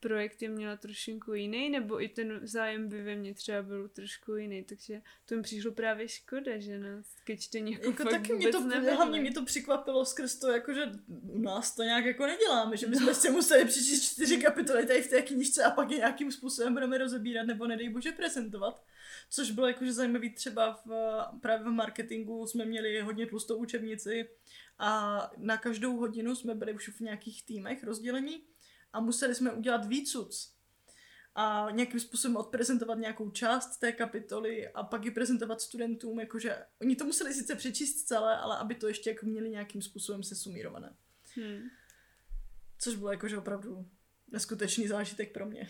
projekty 0.00 0.48
měla 0.48 0.76
trošku 0.76 1.34
jiný, 1.34 1.70
nebo 1.70 2.02
i 2.02 2.08
ten 2.08 2.40
zájem 2.42 2.88
by 2.88 3.02
ve 3.02 3.16
mně 3.16 3.34
třeba 3.34 3.62
byl 3.62 3.88
trošku 3.88 4.34
jiný, 4.34 4.64
takže 4.64 5.02
to 5.26 5.36
mi 5.36 5.42
přišlo 5.42 5.72
právě 5.72 6.08
škoda, 6.08 6.58
že 6.58 6.78
nás 6.78 7.06
ke 7.24 7.36
čtení 7.36 7.72
jako, 7.72 7.86
Jako 7.86 8.02
fakt 8.02 8.12
taky 8.12 8.32
mě 8.32 8.46
vůbec 8.46 8.62
to, 8.62 8.68
nevedlo. 8.68 8.96
hlavně 8.96 9.20
mě 9.20 9.32
to 9.32 9.44
překvapilo 9.44 10.04
skrz 10.04 10.34
to, 10.38 10.50
jako 10.50 10.74
že 10.74 10.82
u 11.28 11.38
nás 11.38 11.74
to 11.76 11.82
nějak 11.82 12.04
jako 12.04 12.26
neděláme, 12.26 12.76
že 12.76 12.86
bychom 12.86 13.14
si 13.14 13.30
museli 13.30 13.64
přečíst 13.64 14.12
čtyři 14.12 14.38
kapitoly 14.38 14.86
tady 14.86 15.02
v 15.02 15.10
té 15.10 15.22
knížce 15.22 15.64
a 15.64 15.70
pak 15.70 15.90
je 15.90 15.96
nějakým 15.96 16.32
způsobem 16.32 16.72
budeme 16.74 16.98
rozebírat 16.98 17.46
nebo 17.46 17.66
nedej 17.66 17.88
bože 17.88 18.12
prezentovat. 18.12 18.82
Což 19.30 19.50
bylo 19.50 19.66
jakože 19.66 19.92
zajímavý 19.92 20.30
třeba 20.34 20.80
v, 20.86 20.90
právě 21.40 21.64
v 21.66 21.72
marketingu 21.72 22.46
jsme 22.46 22.64
měli 22.64 23.00
hodně 23.00 23.26
tlustou 23.26 23.56
učebnici 23.56 24.28
a 24.78 25.20
na 25.36 25.56
každou 25.56 25.96
hodinu 25.96 26.34
jsme 26.34 26.54
byli 26.54 26.72
už 26.72 26.88
v 26.88 27.00
nějakých 27.00 27.42
týmech 27.44 27.84
rozdělení 27.84 28.42
a 28.92 29.00
museli 29.00 29.34
jsme 29.34 29.52
udělat 29.52 29.86
výcuc 29.86 30.58
a 31.34 31.68
nějakým 31.70 32.00
způsobem 32.00 32.36
odprezentovat 32.36 32.98
nějakou 32.98 33.30
část 33.30 33.76
té 33.76 33.92
kapitoly 33.92 34.68
a 34.68 34.82
pak 34.82 35.04
ji 35.04 35.10
prezentovat 35.10 35.60
studentům, 35.60 36.20
jakože 36.20 36.64
oni 36.80 36.96
to 36.96 37.04
museli 37.04 37.34
sice 37.34 37.54
přečíst 37.54 38.04
celé, 38.04 38.38
ale 38.38 38.58
aby 38.58 38.74
to 38.74 38.88
ještě 38.88 39.10
jako 39.10 39.26
měli 39.26 39.50
nějakým 39.50 39.82
způsobem 39.82 40.22
sesumírované. 40.22 40.96
Hmm. 41.36 41.62
Což 42.78 42.94
bylo 42.94 43.10
jakože 43.10 43.38
opravdu 43.38 43.88
neskutečný 44.28 44.88
zážitek 44.88 45.32
pro 45.32 45.46
mě. 45.46 45.68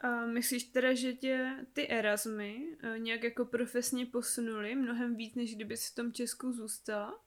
A 0.00 0.26
myslíš 0.26 0.64
teda, 0.64 0.94
že 0.94 1.12
tě 1.12 1.56
ty 1.72 1.88
Erasmy 1.88 2.76
eh, 2.82 2.98
nějak 2.98 3.22
jako 3.22 3.44
profesně 3.44 4.06
posunuly 4.06 4.74
mnohem 4.74 5.16
víc, 5.16 5.34
než 5.34 5.54
kdyby 5.54 5.76
si 5.76 5.92
v 5.92 5.94
tom 5.94 6.12
Česku 6.12 6.52
zůstala? 6.52 7.24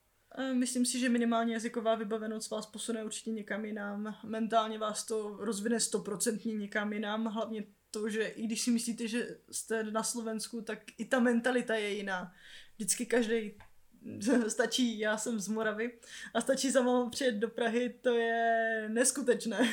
Myslím 0.52 0.86
si, 0.86 0.98
že 0.98 1.08
minimálně 1.08 1.54
jazyková 1.54 1.94
vybavenost 1.94 2.50
vás 2.50 2.66
posune 2.66 3.04
určitě 3.04 3.30
někam 3.30 3.64
jinam. 3.64 4.16
Mentálně 4.24 4.78
vás 4.78 5.06
to 5.06 5.36
rozvine 5.40 5.80
stoprocentně 5.80 6.54
někam 6.54 6.92
jinam. 6.92 7.24
Hlavně 7.24 7.64
to, 7.90 8.08
že 8.08 8.22
i 8.22 8.46
když 8.46 8.60
si 8.60 8.70
myslíte, 8.70 9.08
že 9.08 9.38
jste 9.50 9.82
na 9.82 10.02
Slovensku, 10.02 10.62
tak 10.62 10.78
i 10.98 11.04
ta 11.04 11.20
mentalita 11.20 11.74
je 11.74 11.94
jiná. 11.94 12.32
Vždycky 12.76 13.06
každý 13.06 13.54
stačí, 14.48 14.98
já 14.98 15.16
jsem 15.16 15.40
z 15.40 15.48
Moravy, 15.48 15.98
a 16.34 16.40
stačí 16.40 16.70
za 16.70 16.82
mnou 16.82 17.10
přijet 17.10 17.34
do 17.34 17.48
Prahy, 17.48 17.94
to 18.00 18.14
je 18.14 18.84
neskutečné. 18.88 19.58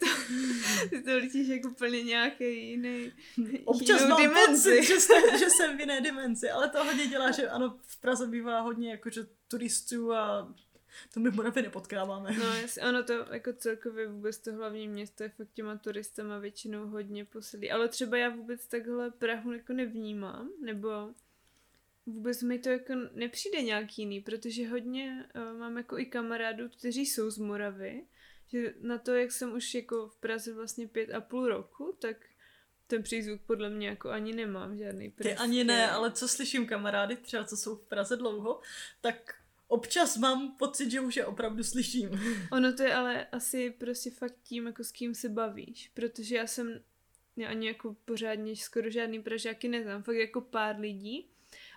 To, 0.00 0.06
ty 0.90 1.02
to 1.02 1.16
lítíš 1.16 1.48
jako 1.48 1.68
úplně 1.68 2.02
nějaký 2.02 2.68
jiný, 2.70 3.12
Občas 3.64 4.08
mám 4.08 4.22
dimenzi. 4.22 4.76
pocit, 4.76 4.82
že 4.82 4.94
jsem, 5.00 5.38
že 5.38 5.50
jsem 5.50 5.76
v 5.76 5.80
jiné 5.80 6.00
dimenzi, 6.00 6.50
ale 6.50 6.68
to 6.68 6.84
hodně 6.84 7.06
dělá, 7.06 7.30
že 7.30 7.48
ano, 7.48 7.78
v 7.82 8.00
Praze 8.00 8.26
bývá 8.26 8.60
hodně 8.60 8.90
jakože 8.90 9.26
turistů 9.48 10.12
a 10.12 10.54
to 11.14 11.20
my 11.20 11.30
v 11.30 11.34
Moravě 11.34 11.62
nepotkáváme. 11.62 12.32
No 12.38 12.54
jasně, 12.54 12.82
ono 12.82 13.02
to 13.02 13.12
jako 13.12 13.52
celkově 13.52 14.08
vůbec 14.08 14.38
to 14.38 14.52
hlavní 14.52 14.88
město 14.88 15.22
je 15.22 15.28
fakt 15.28 15.52
těma 15.54 15.76
turistama 15.78 16.38
většinou 16.38 16.86
hodně 16.86 17.24
posilí. 17.24 17.70
Ale 17.70 17.88
třeba 17.88 18.16
já 18.16 18.28
vůbec 18.28 18.66
takhle 18.66 19.10
Prahu 19.10 19.52
jako 19.52 19.72
nevnímám, 19.72 20.50
nebo 20.64 20.90
vůbec 22.06 22.42
mi 22.42 22.58
to 22.58 22.68
jako 22.68 22.92
nepřijde 23.14 23.62
nějak 23.62 23.98
jiný, 23.98 24.20
protože 24.20 24.68
hodně 24.68 25.28
uh, 25.34 25.58
mám 25.58 25.76
jako 25.76 25.98
i 25.98 26.06
kamarádů, 26.06 26.68
kteří 26.68 27.06
jsou 27.06 27.30
z 27.30 27.38
Moravy, 27.38 28.06
že 28.52 28.74
na 28.80 28.98
to, 28.98 29.14
jak 29.14 29.32
jsem 29.32 29.54
už 29.54 29.74
jako 29.74 30.08
v 30.08 30.16
Praze 30.16 30.52
vlastně 30.52 30.88
pět 30.88 31.10
a 31.10 31.20
půl 31.20 31.48
roku, 31.48 31.96
tak 31.98 32.16
ten 32.86 33.02
přízvuk 33.02 33.40
podle 33.46 33.70
mě 33.70 33.88
jako 33.88 34.10
ani 34.10 34.32
nemám 34.32 34.76
žádný 34.76 35.10
Ty 35.10 35.22
pražský. 35.22 35.38
ani 35.38 35.64
ne, 35.64 35.90
ale 35.90 36.12
co 36.12 36.28
slyším 36.28 36.66
kamarády, 36.66 37.16
třeba 37.16 37.44
co 37.44 37.56
jsou 37.56 37.76
v 37.76 37.82
Praze 37.82 38.16
dlouho, 38.16 38.60
tak 39.00 39.34
občas 39.68 40.16
mám 40.16 40.56
pocit, 40.56 40.90
že 40.90 41.00
už 41.00 41.16
je 41.16 41.26
opravdu 41.26 41.64
slyším. 41.64 42.10
Ono 42.52 42.72
to 42.72 42.82
je 42.82 42.94
ale 42.94 43.26
asi 43.26 43.70
prostě 43.70 44.10
fakt 44.10 44.36
tím, 44.42 44.66
jako 44.66 44.84
s 44.84 44.92
kým 44.92 45.14
se 45.14 45.28
bavíš, 45.28 45.90
protože 45.94 46.36
já 46.36 46.46
jsem 46.46 46.80
já 47.36 47.48
ani 47.48 47.66
jako 47.66 47.96
pořádně 48.04 48.56
skoro 48.56 48.90
žádný 48.90 49.22
Pražáky 49.22 49.68
neznám, 49.68 50.02
fakt 50.02 50.16
jako 50.16 50.40
pár 50.40 50.78
lidí 50.78 51.28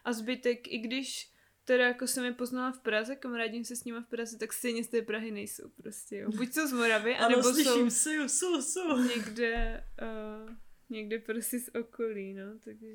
a 0.03 0.13
zbytek, 0.13 0.67
i 0.67 0.77
když 0.77 1.29
teda 1.65 1.87
jako 1.87 2.07
jsem 2.07 2.25
je 2.25 2.31
poznala 2.31 2.71
v 2.71 2.79
Praze, 2.79 3.15
kamarádím 3.15 3.65
se 3.65 3.75
s 3.75 3.83
nimi 3.83 3.99
v 3.99 4.07
Praze, 4.07 4.37
tak 4.37 4.53
stejně 4.53 4.83
z 4.83 4.87
té 4.87 5.01
Prahy 5.01 5.31
nejsou 5.31 5.69
prostě, 5.69 6.17
jo. 6.17 6.29
Buď 6.31 6.53
jsou 6.53 6.67
z 6.67 6.71
Moravy, 6.71 7.15
Ano, 7.15 7.25
anebo 7.25 7.43
jsou 7.43 7.53
slyším, 7.53 7.89
su, 7.89 8.29
su, 8.29 8.61
su. 8.61 9.03
někde, 9.03 9.83
uh, 10.01 10.55
někde 10.89 11.19
prostě 11.19 11.59
z 11.59 11.69
okolí, 11.79 12.33
no, 12.33 12.59
takže 12.63 12.87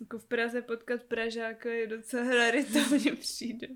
jako 0.00 0.18
v 0.18 0.26
Praze 0.26 0.62
potkat 0.62 1.02
Pražáka 1.02 1.70
je 1.70 1.86
docela 1.86 2.34
rarita, 2.34 2.78
mně 2.90 3.16
přijde. 3.16 3.68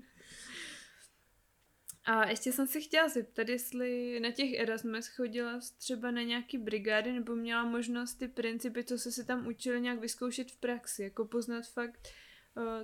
A 2.03 2.29
ještě 2.29 2.51
jsem 2.51 2.67
se 2.67 2.79
chtěla 2.79 3.09
zeptat, 3.09 3.49
jestli 3.49 4.19
na 4.19 4.31
těch 4.31 4.53
Erasmus 4.53 5.07
chodila 5.07 5.59
třeba 5.77 6.11
na 6.11 6.21
nějaký 6.21 6.57
brigády 6.57 7.11
nebo 7.11 7.35
měla 7.35 7.65
možnost 7.65 8.13
ty 8.13 8.27
principy, 8.27 8.83
co 8.83 8.97
se 8.97 9.11
si 9.11 9.25
tam 9.25 9.47
učili, 9.47 9.81
nějak 9.81 9.99
vyzkoušet 9.99 10.51
v 10.51 10.57
praxi, 10.57 11.03
jako 11.03 11.25
poznat 11.25 11.67
fakt 11.67 12.07
uh, 12.07 12.30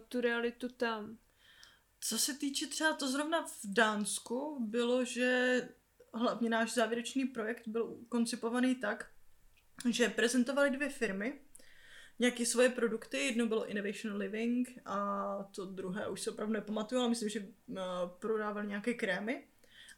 tu 0.08 0.22
realitu 0.22 0.70
tam. 0.70 1.18
Co 2.00 2.20
se 2.20 2.34
týče 2.34 2.68
třeba 2.68 2.94
to 2.94 3.12
zrovna 3.12 3.46
v 3.46 3.60
Dánsku, 3.66 4.66
bylo, 4.68 5.06
že 5.06 5.62
hlavně 6.14 6.50
náš 6.50 6.74
závěrečný 6.74 7.26
projekt 7.26 7.68
byl 7.68 7.98
koncipovaný 8.10 8.76
tak, 8.76 9.12
že 9.90 10.10
prezentovali 10.10 10.72
dvě 10.72 10.90
firmy, 10.90 11.42
nějaké 12.20 12.46
svoje 12.46 12.70
produkty, 12.70 13.18
jedno 13.18 13.48
bylo 13.48 13.68
Innovation 13.68 14.16
Living 14.16 14.70
a 14.86 15.28
to 15.56 15.66
druhé 15.66 16.08
už 16.08 16.22
se 16.22 16.32
opravdu 16.32 16.54
nepamatuju, 16.54 17.02
ale 17.02 17.10
myslím, 17.10 17.30
že 17.30 17.40
uh, 17.40 17.78
prodávali 18.20 18.68
nějaké 18.68 18.94
krémy. 18.94 19.48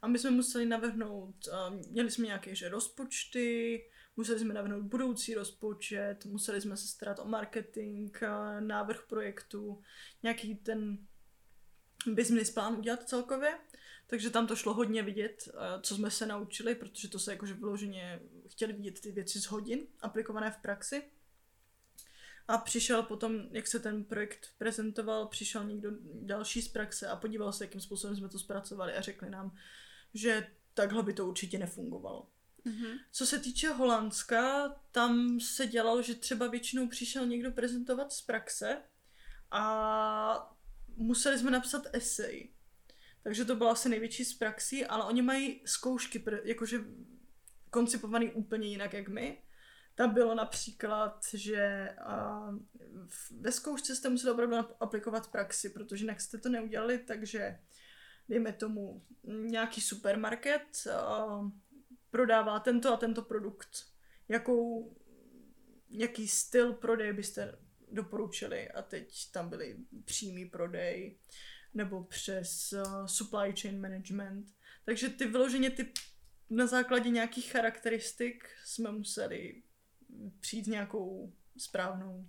A 0.01 0.07
my 0.07 0.19
jsme 0.19 0.31
museli 0.31 0.65
navrhnout, 0.65 1.35
uh, 1.47 1.75
měli 1.91 2.11
jsme 2.11 2.25
nějaké 2.25 2.55
že 2.55 2.69
rozpočty, 2.69 3.85
museli 4.15 4.39
jsme 4.39 4.53
navrhnout 4.53 4.83
budoucí 4.83 5.33
rozpočet, 5.33 6.25
museli 6.25 6.61
jsme 6.61 6.77
se 6.77 6.87
starat 6.87 7.19
o 7.19 7.25
marketing, 7.25 8.17
návrh 8.59 9.07
projektu, 9.07 9.81
nějaký 10.23 10.55
ten 10.55 10.97
business 12.07 12.51
plán 12.51 12.75
udělat 12.75 13.09
celkově. 13.09 13.59
Takže 14.07 14.29
tam 14.29 14.47
to 14.47 14.55
šlo 14.55 14.73
hodně 14.73 15.03
vidět, 15.03 15.49
co 15.81 15.95
jsme 15.95 16.11
se 16.11 16.25
naučili, 16.25 16.75
protože 16.75 17.07
to 17.07 17.19
se 17.19 17.31
jakože 17.31 17.53
vyloženě 17.53 18.19
chtěli 18.47 18.73
vidět 18.73 19.01
ty 19.01 19.11
věci 19.11 19.39
z 19.39 19.45
hodin, 19.45 19.87
aplikované 20.01 20.51
v 20.51 20.57
praxi. 20.57 21.03
A 22.47 22.57
přišel 22.57 23.03
potom, 23.03 23.33
jak 23.51 23.67
se 23.67 23.79
ten 23.79 24.03
projekt 24.03 24.47
prezentoval, 24.57 25.27
přišel 25.27 25.63
někdo 25.63 25.91
další 26.21 26.61
z 26.61 26.67
praxe 26.67 27.07
a 27.07 27.15
podíval 27.15 27.53
se, 27.53 27.63
jakým 27.63 27.81
způsobem 27.81 28.15
jsme 28.15 28.29
to 28.29 28.39
zpracovali 28.39 28.93
a 28.93 29.01
řekli 29.01 29.29
nám, 29.29 29.55
že 30.13 30.47
takhle 30.73 31.03
by 31.03 31.13
to 31.13 31.27
určitě 31.27 31.57
nefungovalo. 31.57 32.27
Mm-hmm. 32.65 32.99
Co 33.11 33.25
se 33.25 33.39
týče 33.39 33.69
Holandska, 33.69 34.69
tam 34.91 35.39
se 35.39 35.67
dělalo, 35.67 36.01
že 36.01 36.15
třeba 36.15 36.47
většinou 36.47 36.87
přišel 36.87 37.25
někdo 37.25 37.51
prezentovat 37.51 38.11
z 38.11 38.21
praxe 38.21 38.81
a 39.51 40.55
museli 40.95 41.39
jsme 41.39 41.51
napsat 41.51 41.83
esej. 41.93 42.53
Takže 43.23 43.45
to 43.45 43.55
byla 43.55 43.71
asi 43.71 43.89
největší 43.89 44.25
z 44.25 44.33
praxí, 44.33 44.85
ale 44.85 45.03
oni 45.03 45.21
mají 45.21 45.61
zkoušky, 45.65 46.23
jakože 46.43 46.79
koncipovaný 47.69 48.31
úplně 48.31 48.67
jinak 48.67 48.93
jak 48.93 49.07
my. 49.07 49.43
Tam 49.95 50.13
bylo 50.13 50.35
například, 50.35 51.19
že 51.33 51.89
ve 53.39 53.51
zkoušce 53.51 53.95
jste 53.95 54.09
museli 54.09 54.33
opravdu 54.33 54.55
ap- 54.55 54.75
aplikovat 54.79 55.31
praxi, 55.31 55.69
protože 55.69 56.03
jinak 56.03 56.21
jste 56.21 56.37
to 56.37 56.49
neudělali, 56.49 56.97
takže 56.97 57.59
dejme 58.29 58.53
tomu 58.53 59.05
nějaký 59.23 59.81
supermarket 59.81 60.87
prodává 62.11 62.59
tento 62.59 62.93
a 62.93 62.97
tento 62.97 63.21
produkt. 63.21 63.85
Jakou 64.27 64.95
jaký 65.89 66.27
styl 66.27 66.73
prodeje 66.73 67.13
byste 67.13 67.59
doporučili 67.91 68.71
a 68.71 68.81
teď 68.81 69.31
tam 69.31 69.49
byly 69.49 69.77
přímý 70.05 70.45
prodej 70.45 71.17
nebo 71.73 72.03
přes 72.03 72.73
uh, 72.73 73.05
supply 73.05 73.53
chain 73.61 73.81
management. 73.81 74.53
Takže 74.85 75.09
ty 75.09 75.25
vyloženě 75.25 75.69
ty 75.69 75.93
na 76.49 76.67
základě 76.67 77.09
nějakých 77.09 77.51
charakteristik 77.51 78.49
jsme 78.65 78.91
museli 78.91 79.63
přijít 80.39 80.65
s 80.65 80.67
nějakou 80.67 81.33
správnou 81.57 82.27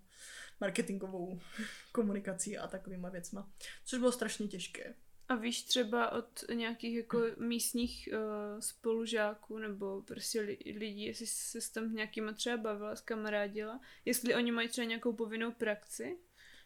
marketingovou 0.60 1.40
komunikací 1.92 2.58
a 2.58 2.68
takovýma 2.68 3.08
věcma, 3.08 3.52
což 3.84 3.98
bylo 3.98 4.12
strašně 4.12 4.48
těžké. 4.48 4.94
A 5.30 5.34
víš 5.34 5.62
třeba 5.62 6.12
od 6.12 6.44
nějakých 6.54 6.96
jako 6.96 7.20
místních 7.36 8.08
uh, 8.12 8.60
spolužáků 8.60 9.58
nebo 9.58 10.02
prostě 10.02 10.40
lidí, 10.76 11.04
jestli 11.04 11.26
se 11.26 11.60
s 11.60 11.70
tam 11.70 11.94
nějakýma 11.94 12.32
třeba 12.32 12.56
bavila, 12.56 12.96
s 12.96 13.00
kamarádila, 13.00 13.80
jestli 14.04 14.34
oni 14.34 14.52
mají 14.52 14.68
třeba 14.68 14.84
nějakou 14.84 15.12
povinnou 15.12 15.52
praxi 15.52 16.18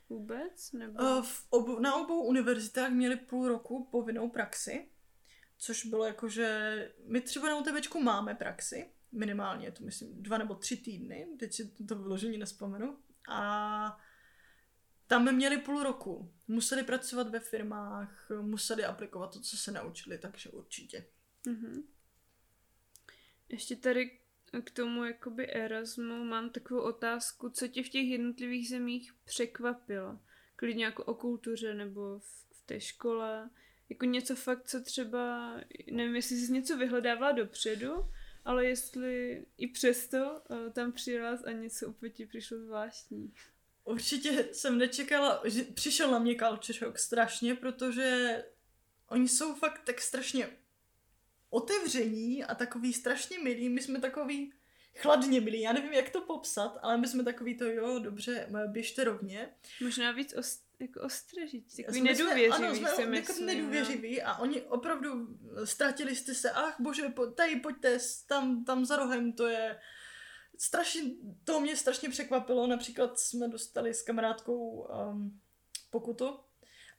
vůbec? 0.09 0.73
Nebo... 0.73 1.03
Uh, 1.03 1.23
v 1.23 1.47
obu, 1.51 1.79
na 1.79 1.95
obou 1.95 2.23
univerzitách 2.23 2.91
měli 2.91 3.17
půl 3.17 3.49
roku 3.49 3.89
povinnou 3.91 4.29
praxi, 4.29 4.89
což 5.59 5.87
bylo 5.87 6.05
jako, 6.05 6.29
že 6.29 6.93
my 7.07 7.21
třeba 7.21 7.49
na 7.49 7.57
UTBčku 7.57 8.01
máme 8.01 8.35
praxi, 8.35 8.91
minimálně, 9.13 9.73
to 9.73 9.85
myslím 9.85 10.23
dva 10.23 10.39
nebo 10.39 10.55
tři 10.55 10.77
týdny, 10.77 11.29
teď 11.39 11.53
si 11.53 11.69
to 11.89 11.95
vyložení 11.95 12.39
nespomenu, 12.39 12.99
a 13.29 14.01
tam 15.07 15.35
měli 15.35 15.59
půl 15.59 15.83
roku. 15.83 16.33
Museli 16.49 16.83
pracovat 16.83 17.29
ve 17.29 17.41
firmách, 17.41 18.31
museli 18.41 18.85
aplikovat 18.85 19.33
to, 19.33 19.41
co 19.41 19.57
se 19.57 19.73
naučili, 19.73 20.19
takže 20.19 20.51
určitě. 20.51 21.07
Mm-hmm. 21.47 21.83
Ještě 23.49 23.77
tady 23.77 24.19
k 24.65 24.71
tomu 24.71 25.05
jakoby 25.05 25.53
Erasmu 25.53 26.25
mám 26.25 26.51
takovou 26.51 26.81
otázku, 26.81 27.51
co 27.51 27.69
tě 27.69 27.83
v 27.83 27.89
těch 27.89 28.07
jednotlivých 28.07 28.69
zemích 28.69 29.15
překvapilo? 29.25 30.21
Klidně 30.57 30.85
jako 30.85 31.05
o 31.05 31.15
kultuře 31.15 31.75
nebo 31.75 32.19
v, 32.19 32.45
té 32.67 32.81
škole. 32.81 33.51
Jako 33.89 34.05
něco 34.05 34.37
fakt, 34.37 34.69
co 34.69 34.83
třeba, 34.83 35.55
nevím, 35.93 36.17
jestli 36.17 36.37
jsi 36.37 36.53
něco 36.53 36.77
vyhledávala 36.77 37.33
dopředu, 37.33 37.95
ale 38.45 38.67
jestli 38.67 39.47
i 39.57 39.67
přesto 39.69 40.43
uh, 40.51 40.73
tam 40.73 40.93
přijela 40.93 41.39
a 41.45 41.51
něco 41.51 41.89
úplně 41.89 42.11
ti 42.11 42.27
přišlo 42.27 42.59
zvláštní. 42.59 43.35
Určitě 43.85 44.49
jsem 44.53 44.79
nečekala, 44.79 45.43
že 45.45 45.63
přišel 45.63 46.11
na 46.11 46.19
mě 46.19 46.37
culture 46.37 46.79
shock 46.79 46.99
strašně, 46.99 47.55
protože 47.55 48.45
oni 49.09 49.29
jsou 49.29 49.55
fakt 49.55 49.81
tak 49.85 50.01
strašně 50.01 50.51
otevření 51.51 52.45
a 52.45 52.55
takový 52.55 52.93
strašně 52.93 53.39
milí. 53.39 53.69
My 53.69 53.83
jsme 53.83 54.01
takový 54.01 54.53
chladně 54.97 55.41
milí. 55.41 55.61
Já 55.61 55.73
nevím, 55.73 55.93
jak 55.93 56.11
to 56.11 56.21
popsat, 56.21 56.79
ale 56.83 56.99
my 56.99 57.09
jsme 57.09 57.25
takový 57.25 57.57
to, 57.57 57.65
jo, 57.65 57.99
dobře, 57.99 58.49
běžte 58.67 59.05
rovně. 59.05 59.55
Možná 59.81 60.13
víc 60.13 60.35
ost, 60.37 60.65
jako 60.81 61.01
ostražit, 61.01 61.65
takový 61.77 61.99
jsme, 61.99 62.11
nedůvěřivý. 62.11 62.51
Ano, 62.51 62.75
jsme 62.75 62.91
jako 62.91 63.11
myslím, 63.11 63.47
nedůvěřivý 63.47 64.17
no. 64.17 64.29
a 64.29 64.39
oni 64.39 64.63
opravdu 64.63 65.39
ztratili 65.65 66.17
jste 66.17 66.35
se, 66.35 66.51
ach 66.51 66.77
bože, 66.81 67.09
po, 67.09 67.27
tady 67.27 67.57
pojďte, 67.57 67.99
tam, 68.27 68.65
tam 68.65 68.85
za 68.85 68.97
rohem, 68.97 69.33
to 69.33 69.47
je 69.47 69.79
strašně, 70.65 71.03
to 71.45 71.61
mě 71.61 71.77
strašně 71.77 72.09
překvapilo, 72.09 72.67
například 72.67 73.19
jsme 73.19 73.49
dostali 73.49 73.95
s 73.95 74.03
kamarádkou 74.03 74.59
um, 74.81 75.41
pokutu 75.91 76.39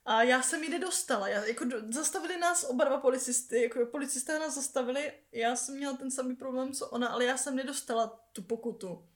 a 0.04 0.22
já 0.22 0.42
jsem 0.42 0.62
ji 0.62 0.68
nedostala. 0.70 1.28
Já, 1.28 1.44
jako, 1.44 1.64
zastavili 1.90 2.38
nás 2.38 2.64
oba 2.64 2.84
dva 2.84 2.98
policisty, 2.98 3.62
jako 3.62 3.86
policisté 3.86 4.38
nás 4.38 4.54
zastavili, 4.54 5.12
já 5.32 5.56
jsem 5.56 5.76
měla 5.76 5.96
ten 5.96 6.10
samý 6.10 6.36
problém, 6.36 6.72
co 6.72 6.88
ona, 6.88 7.08
ale 7.08 7.24
já 7.24 7.36
jsem 7.36 7.56
nedostala 7.56 8.28
tu 8.32 8.42
pokutu. 8.42 9.08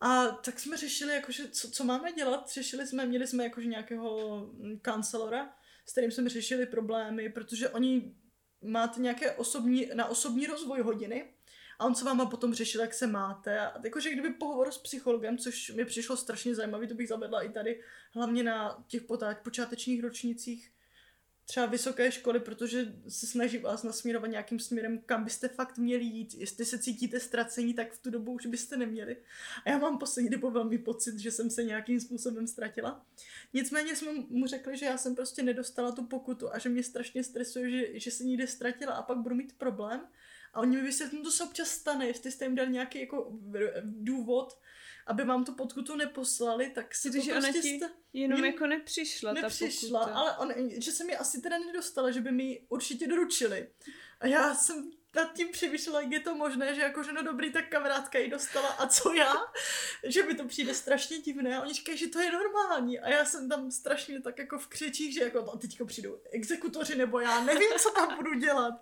A 0.00 0.26
tak 0.26 0.60
jsme 0.60 0.76
řešili, 0.76 1.14
jakože, 1.14 1.48
co, 1.48 1.70
co 1.70 1.84
máme 1.84 2.12
dělat. 2.12 2.50
Řešili 2.50 2.86
jsme, 2.86 3.06
měli 3.06 3.26
jsme 3.26 3.44
jakože 3.44 3.68
nějakého 3.68 4.42
kancelora, 4.82 5.54
s 5.86 5.92
kterým 5.92 6.10
jsme 6.10 6.28
řešili 6.28 6.66
problémy, 6.66 7.28
protože 7.28 7.68
oni 7.68 8.14
máte 8.62 9.00
nějaké 9.00 9.32
osobní, 9.32 9.90
na 9.94 10.06
osobní 10.06 10.46
rozvoj 10.46 10.80
hodiny 10.80 11.34
a 11.78 11.84
on 11.84 11.94
se 11.94 12.04
váma 12.04 12.26
potom 12.26 12.54
řešil, 12.54 12.80
jak 12.80 12.94
se 12.94 13.06
máte. 13.06 13.60
A 13.60 13.80
jakože 13.84 14.10
kdyby 14.10 14.30
pohovor 14.30 14.72
s 14.72 14.78
psychologem, 14.78 15.38
což 15.38 15.70
mi 15.70 15.84
přišlo 15.84 16.16
strašně 16.16 16.54
zajímavý, 16.54 16.88
to 16.88 16.94
bych 16.94 17.08
zavedla 17.08 17.42
i 17.42 17.48
tady, 17.48 17.82
hlavně 18.12 18.42
na 18.42 18.84
těch 18.88 19.02
počátečních 19.42 20.02
ročnících 20.02 20.70
třeba 21.48 21.66
vysoké 21.66 22.12
školy, 22.12 22.40
protože 22.40 22.94
se 23.08 23.26
snaží 23.26 23.58
vás 23.58 23.82
nasměrovat 23.82 24.30
nějakým 24.30 24.58
směrem, 24.58 24.98
kam 25.06 25.24
byste 25.24 25.48
fakt 25.48 25.78
měli 25.78 26.04
jít. 26.04 26.34
Jestli 26.34 26.64
se 26.64 26.78
cítíte 26.78 27.20
ztracení, 27.20 27.74
tak 27.74 27.92
v 27.92 28.02
tu 28.02 28.10
dobu 28.10 28.32
už 28.32 28.46
byste 28.46 28.76
neměli. 28.76 29.16
A 29.64 29.70
já 29.70 29.78
mám 29.78 29.98
poslední 29.98 30.30
dobu 30.30 30.50
velmi 30.50 30.78
pocit, 30.78 31.18
že 31.18 31.30
jsem 31.30 31.50
se 31.50 31.64
nějakým 31.64 32.00
způsobem 32.00 32.46
ztratila. 32.46 33.06
Nicméně 33.52 33.96
jsme 33.96 34.12
mu 34.28 34.46
řekli, 34.46 34.76
že 34.76 34.86
já 34.86 34.98
jsem 34.98 35.14
prostě 35.14 35.42
nedostala 35.42 35.92
tu 35.92 36.06
pokutu 36.06 36.54
a 36.54 36.58
že 36.58 36.68
mě 36.68 36.82
strašně 36.82 37.24
stresuje, 37.24 37.70
že, 37.70 38.00
že 38.00 38.10
se 38.10 38.24
někde 38.24 38.46
ztratila 38.46 38.92
a 38.92 39.02
pak 39.02 39.18
budu 39.18 39.34
mít 39.34 39.58
problém. 39.58 40.00
A 40.58 40.60
oni 40.60 40.76
mi 40.76 40.82
vysvětlili, 40.82 41.24
to 41.24 41.30
se 41.30 41.44
občas 41.44 41.68
stane, 41.68 42.06
jestli 42.06 42.32
jste 42.32 42.44
jim 42.44 42.54
dali 42.54 42.70
nějaký 42.70 43.00
jako 43.00 43.32
důvod, 43.82 44.58
aby 45.06 45.24
vám 45.24 45.44
tu 45.44 45.54
pokutu 45.54 45.96
neposlali, 45.96 46.70
tak 46.70 46.94
si 46.94 47.10
Když 47.10 47.26
to 47.26 47.32
prostě 47.32 47.48
ona 47.48 47.60
ti 47.62 47.76
sta... 47.76 47.90
jenom 48.12 48.44
jako 48.44 48.66
nepřišla, 48.66 49.32
nepřišla 49.32 50.00
ta 50.00 50.06
pokuta. 50.06 50.20
ale 50.20 50.36
on, 50.36 50.52
že 50.80 50.92
jsem 50.92 51.10
ji 51.10 51.16
asi 51.16 51.40
teda 51.40 51.58
nedostala, 51.58 52.10
že 52.10 52.20
by 52.20 52.32
mi 52.32 52.62
určitě 52.68 53.06
doručili. 53.06 53.68
A 54.20 54.26
já 54.26 54.54
jsem 54.54 54.90
nad 55.14 55.32
tím 55.32 55.48
přemýšlela, 55.48 56.00
jak 56.00 56.12
je 56.12 56.20
to 56.20 56.34
možné, 56.34 56.74
že 56.74 56.80
jakože 56.80 57.12
no 57.12 57.22
dobrý, 57.22 57.52
tak 57.52 57.68
kamarádka 57.68 58.18
ji 58.18 58.30
dostala 58.30 58.68
a 58.68 58.86
co 58.86 59.12
já? 59.12 59.34
že 60.04 60.22
mi 60.22 60.34
to 60.34 60.44
přijde 60.44 60.74
strašně 60.74 61.18
divné 61.18 61.56
a 61.56 61.62
oni 61.62 61.74
říkají, 61.74 61.98
že 61.98 62.08
to 62.08 62.20
je 62.20 62.32
normální 62.32 63.00
a 63.00 63.08
já 63.08 63.24
jsem 63.24 63.48
tam 63.48 63.70
strašně 63.70 64.20
tak 64.20 64.38
jako 64.38 64.58
v 64.58 64.66
křečích, 64.66 65.14
že 65.14 65.20
jako 65.20 65.40
no, 65.40 65.58
teďko 65.58 65.86
přijdou 65.86 66.20
exekutoři 66.30 66.94
nebo 66.96 67.20
já 67.20 67.44
nevím, 67.44 67.70
co 67.78 67.90
tam 67.90 68.16
budu 68.16 68.34
dělat. 68.34 68.74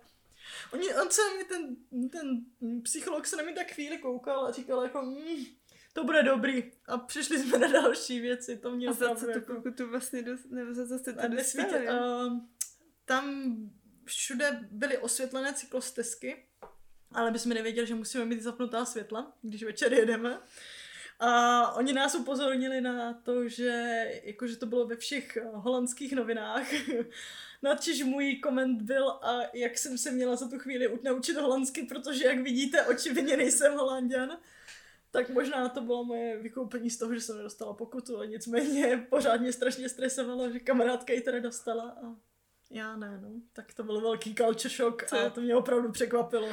Oni, 0.73 0.95
on 0.95 1.11
se 1.11 1.21
mi 1.37 1.43
ten, 1.43 1.75
ten 2.09 2.45
psycholog 2.83 3.27
se 3.27 3.35
na 3.35 3.43
mě 3.43 3.53
tak 3.53 3.71
chvíli 3.71 3.97
koukal 3.97 4.45
a 4.45 4.51
říkal 4.51 4.83
jako, 4.83 5.01
mm, 5.01 5.45
to 5.93 6.03
bude 6.03 6.23
dobrý. 6.23 6.71
A 6.87 6.97
přišli 6.97 7.39
jsme 7.39 7.57
na 7.57 7.67
další 7.67 8.19
věci, 8.19 8.57
to 8.57 8.71
mě 8.71 8.89
opravdu... 8.89 9.15
A 9.15 9.19
za 9.19 9.25
co 9.25 9.31
jako... 9.31 9.61
tu 9.61 9.71
tu 9.71 9.89
vlastně 9.89 10.21
dost, 10.21 10.45
nebo 10.45 10.73
za 10.73 10.87
co 10.87 10.99
jste 10.99 11.13
to 11.13 11.27
dostali? 11.27 11.87
Uh, 11.89 12.39
tam 13.05 13.55
všude 14.05 14.67
byly 14.71 14.97
osvětlené 14.97 15.53
cyklostezky, 15.53 16.45
ale 17.11 17.31
my 17.31 17.39
jsme 17.39 17.55
nevěděli, 17.55 17.87
že 17.87 17.95
musíme 17.95 18.25
mít 18.25 18.41
zapnutá 18.41 18.85
světla, 18.85 19.33
když 19.41 19.63
večer 19.63 19.93
jedeme. 19.93 20.39
A 21.19 21.71
oni 21.71 21.93
nás 21.93 22.15
upozornili 22.15 22.81
na 22.81 23.13
to, 23.13 23.49
že 23.49 24.03
jakože 24.23 24.57
to 24.57 24.65
bylo 24.65 24.87
ve 24.87 24.95
všech 24.95 25.37
holandských 25.53 26.13
novinách 26.13 26.67
Nadčiž 27.61 28.03
můj 28.03 28.35
koment 28.35 28.81
byl, 28.81 29.09
a 29.09 29.39
jak 29.53 29.77
jsem 29.77 29.97
se 29.97 30.11
měla 30.11 30.35
za 30.35 30.49
tu 30.49 30.59
chvíli 30.59 30.99
naučit 31.03 31.37
holandsky, 31.37 31.83
protože 31.83 32.25
jak 32.25 32.39
vidíte, 32.39 32.85
očividně 32.85 33.37
nejsem 33.37 33.73
holanděn. 33.73 34.37
Tak 35.11 35.29
možná 35.29 35.69
to 35.69 35.81
bylo 35.81 36.03
moje 36.03 36.37
vykoupení 36.37 36.89
z 36.89 36.97
toho, 36.97 37.13
že 37.15 37.21
jsem 37.21 37.37
nedostala 37.37 37.73
pokutu, 37.73 38.19
a 38.19 38.25
nicméně 38.25 39.07
pořád 39.09 39.41
mě 39.41 39.53
strašně 39.53 39.89
stresovalo, 39.89 40.51
že 40.51 40.59
kamarádka 40.59 41.13
ji 41.13 41.21
teda 41.21 41.39
dostala 41.39 41.83
a 41.83 42.15
já 42.69 42.95
ne, 42.95 43.19
no. 43.21 43.29
Tak 43.53 43.73
to 43.73 43.83
byl 43.83 44.01
velký 44.01 44.35
culture 44.35 44.75
shock 44.75 45.13
a 45.13 45.29
to 45.29 45.41
mě 45.41 45.55
opravdu 45.55 45.91
překvapilo. 45.91 46.49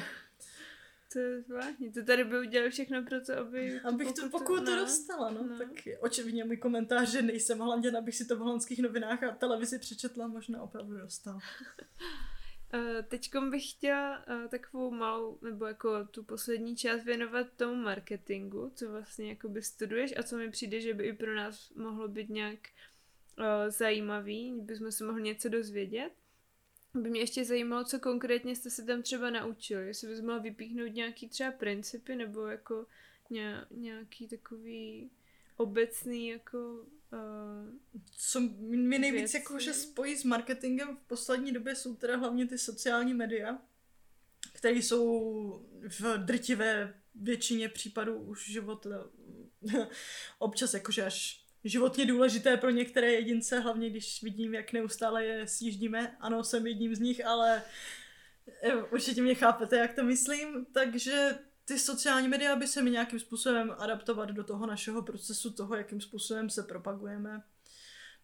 To 1.14 1.20
je 1.20 1.42
zvláštní. 1.42 1.92
To 1.92 2.05
tady 2.05 2.24
by 2.24 2.38
udělali 2.38 2.70
všechno 2.70 3.03
pro 3.03 3.20
to, 3.20 3.38
aby 3.38 3.81
Abych 3.81 4.12
tu 4.12 4.31
pokutu 4.31 4.64
no, 4.64 4.77
dostala, 4.77 5.31
no. 5.31 5.42
no. 5.42 5.59
Tak 5.59 5.68
očividně 6.00 6.44
můj 6.44 6.57
komentář, 6.57 7.11
že 7.11 7.22
nejsem 7.22 7.59
holanděn, 7.59 7.96
abych 7.96 8.16
si 8.16 8.24
to 8.24 8.37
v 8.37 8.38
holandských 8.38 8.79
novinách 8.79 9.22
a 9.22 9.31
televizi 9.31 9.79
přečetla, 9.79 10.27
možná 10.27 10.62
opravdu 10.62 10.98
dostal. 10.98 11.38
Eh, 12.77 13.03
Teď 13.03 13.31
bych 13.50 13.70
chtěla 13.70 14.27
uh, 14.27 14.48
takovou 14.48 14.90
malou, 14.90 15.38
nebo 15.42 15.66
jako 15.66 16.05
tu 16.05 16.24
poslední 16.24 16.77
část 16.77 17.05
věnovat 17.05 17.46
tomu 17.57 17.74
marketingu, 17.74 18.72
co 18.74 18.90
vlastně 18.90 19.29
jakoby 19.29 19.62
studuješ 19.62 20.14
a 20.16 20.22
co 20.22 20.37
mi 20.37 20.50
přijde, 20.50 20.81
že 20.81 20.94
by 20.94 21.05
i 21.05 21.12
pro 21.12 21.35
nás 21.35 21.70
mohlo 21.70 22.09
být 22.09 22.29
nějak 22.29 22.59
uh, 23.38 23.44
zajímavý, 23.68 24.61
bychom 24.61 24.92
se 24.92 25.05
mohli 25.05 25.22
něco 25.22 25.48
dozvědět 25.48 26.12
by 26.95 27.11
mě 27.11 27.21
ještě 27.21 27.45
zajímalo, 27.45 27.85
co 27.85 28.01
konkrétně 28.01 28.57
jste 28.57 28.71
se 28.71 28.85
tam 28.85 29.03
třeba 29.03 29.31
naučili. 29.31 29.87
Jestli 29.87 30.09
bys 30.09 30.21
mohla 30.21 30.39
vypíchnout 30.39 30.95
nějaký 30.95 31.29
třeba 31.29 31.53
principy 31.53 32.17
nebo 32.17 32.47
jako 32.47 32.87
nějaký 33.71 34.29
takový 34.29 35.11
obecný 35.57 36.29
jako 36.29 36.87
uh, 37.13 38.01
Co 38.17 38.41
mi 38.61 38.99
nejvíc 38.99 39.35
jako, 39.35 39.59
že 39.59 39.75
spojí 39.75 40.17
s 40.17 40.25
marketingem 40.25 40.97
v 40.97 41.01
poslední 41.01 41.53
době 41.53 41.77
jsou 41.77 41.97
teda 41.97 42.17
hlavně 42.17 42.47
ty 42.47 42.59
sociální 42.59 43.15
média, 43.15 43.59
které 44.53 44.77
jsou 44.77 45.67
v 46.01 46.19
drtivé 46.19 46.95
většině 47.15 47.69
případů 47.69 48.17
už 48.17 48.51
život 48.51 48.87
občas 50.39 50.75
jakože 50.75 51.05
až 51.05 51.44
životně 51.64 52.07
důležité 52.07 52.57
pro 52.57 52.70
některé 52.70 53.12
jedince, 53.12 53.61
hlavně 53.61 53.90
když 53.90 54.22
vidím, 54.22 54.55
jak 54.55 54.72
neustále 54.72 55.24
je 55.24 55.48
sjíždíme. 55.48 56.16
Ano, 56.20 56.44
jsem 56.44 56.66
jedním 56.66 56.94
z 56.94 57.00
nich, 57.00 57.27
ale 57.27 57.62
eh, 58.62 58.74
určitě 58.74 59.22
mě 59.22 59.35
chápete, 59.35 59.77
jak 59.77 59.94
to 59.94 60.05
myslím. 60.05 60.66
Takže 60.72 61.38
ty 61.64 61.79
sociální 61.79 62.29
média 62.29 62.57
by 62.57 62.66
se 62.66 62.83
mi 62.83 62.90
nějakým 62.90 63.20
způsobem 63.20 63.74
adaptovat 63.79 64.29
do 64.29 64.44
toho 64.44 64.66
našeho 64.66 65.03
procesu, 65.03 65.50
toho, 65.50 65.77
jakým 65.77 66.00
způsobem 66.00 66.50
se 66.50 66.62
propagujeme. 66.62 67.42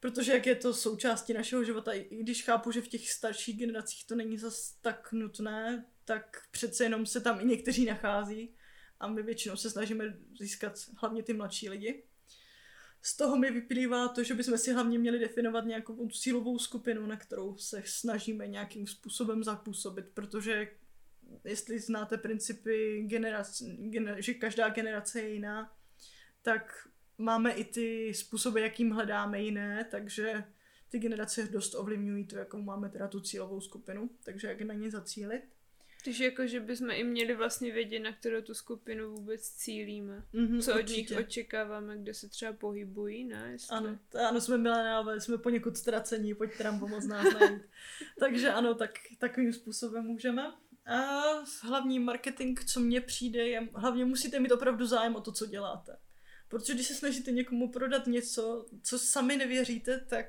Protože 0.00 0.32
jak 0.32 0.46
je 0.46 0.54
to 0.54 0.74
součástí 0.74 1.32
našeho 1.32 1.64
života, 1.64 1.92
i 1.92 2.16
když 2.16 2.44
chápu, 2.44 2.72
že 2.72 2.80
v 2.80 2.88
těch 2.88 3.10
starších 3.10 3.58
generacích 3.58 4.06
to 4.06 4.14
není 4.14 4.38
zas 4.38 4.72
tak 4.80 5.12
nutné, 5.12 5.86
tak 6.04 6.42
přece 6.50 6.84
jenom 6.84 7.06
se 7.06 7.20
tam 7.20 7.40
i 7.40 7.44
někteří 7.44 7.84
nachází 7.84 8.54
a 9.00 9.08
my 9.08 9.22
většinou 9.22 9.56
se 9.56 9.70
snažíme 9.70 10.16
získat 10.38 10.72
hlavně 10.96 11.22
ty 11.22 11.32
mladší 11.32 11.68
lidi. 11.68 12.02
Z 13.02 13.16
toho 13.16 13.36
mi 13.36 13.50
vyplývá 13.50 14.08
to, 14.08 14.22
že 14.22 14.34
bychom 14.34 14.58
si 14.58 14.72
hlavně 14.72 14.98
měli 14.98 15.18
definovat 15.18 15.64
nějakou 15.64 16.08
cílovou 16.08 16.58
skupinu, 16.58 17.06
na 17.06 17.16
kterou 17.16 17.56
se 17.56 17.82
snažíme 17.86 18.46
nějakým 18.46 18.86
způsobem 18.86 19.44
zapůsobit, 19.44 20.06
protože 20.14 20.68
jestli 21.44 21.80
znáte 21.80 22.18
principy 22.18 23.02
generace, 23.06 23.64
gener, 23.64 24.22
že 24.22 24.34
každá 24.34 24.68
generace 24.68 25.20
je 25.20 25.32
jiná, 25.32 25.76
tak 26.42 26.88
máme 27.18 27.52
i 27.52 27.64
ty 27.64 28.14
způsoby, 28.14 28.62
jakým 28.62 28.90
hledáme 28.90 29.42
jiné, 29.42 29.88
takže 29.90 30.44
ty 30.88 30.98
generace 30.98 31.48
dost 31.48 31.74
ovlivňují 31.74 32.26
to, 32.26 32.36
jakou 32.36 32.62
máme 32.62 32.88
teda 32.88 33.08
tu 33.08 33.20
cílovou 33.20 33.60
skupinu, 33.60 34.10
takže 34.24 34.48
jak 34.48 34.60
na 34.60 34.74
ně 34.74 34.90
zacílit. 34.90 35.42
Takže 36.04 36.24
jako, 36.24 36.46
že 36.46 36.60
bychom 36.60 36.90
i 36.90 37.04
měli 37.04 37.34
vlastně 37.34 37.72
vědět, 37.72 38.00
na 38.00 38.12
kterou 38.12 38.42
tu 38.42 38.54
skupinu 38.54 39.10
vůbec 39.10 39.50
cílíme. 39.50 40.24
Mm-hmm, 40.34 40.62
Co 40.62 40.74
určitě. 40.74 40.80
od 40.80 40.96
nich 40.96 41.26
očekáváme, 41.26 41.98
kde 41.98 42.14
se 42.14 42.28
třeba 42.28 42.52
pohybují, 42.52 43.24
ne? 43.24 43.48
Jestli... 43.52 43.76
Ano, 43.76 43.98
ano, 44.28 44.40
jsme 44.40 44.58
mileniálové, 44.58 45.20
jsme 45.20 45.38
poněkud 45.38 45.76
ztracení, 45.76 46.34
pojďte 46.34 46.64
nám 46.64 46.78
pomoct 46.78 47.06
nás 47.06 47.34
najít. 47.40 47.62
Takže 48.18 48.50
ano, 48.52 48.74
tak 48.74 48.90
takovým 49.18 49.52
způsobem 49.52 50.04
můžeme. 50.04 50.52
A 50.86 51.20
hlavní 51.62 51.98
marketing, 51.98 52.60
co 52.60 52.80
mně 52.80 53.00
přijde, 53.00 53.48
je, 53.48 53.68
hlavně 53.74 54.04
musíte 54.04 54.40
mít 54.40 54.52
opravdu 54.52 54.86
zájem 54.86 55.16
o 55.16 55.20
to, 55.20 55.32
co 55.32 55.46
děláte. 55.46 55.96
Protože 56.48 56.74
když 56.74 56.86
se 56.86 56.94
snažíte 56.94 57.30
někomu 57.30 57.70
prodat 57.70 58.06
něco, 58.06 58.66
co 58.82 58.98
sami 58.98 59.36
nevěříte, 59.36 60.00
tak 60.08 60.26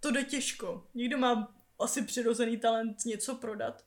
to 0.00 0.10
jde 0.10 0.24
těžko. 0.24 0.86
Někdo 0.94 1.18
má 1.18 1.56
asi 1.78 2.02
přirozený 2.02 2.56
talent 2.56 3.04
něco 3.04 3.34
prodat, 3.34 3.84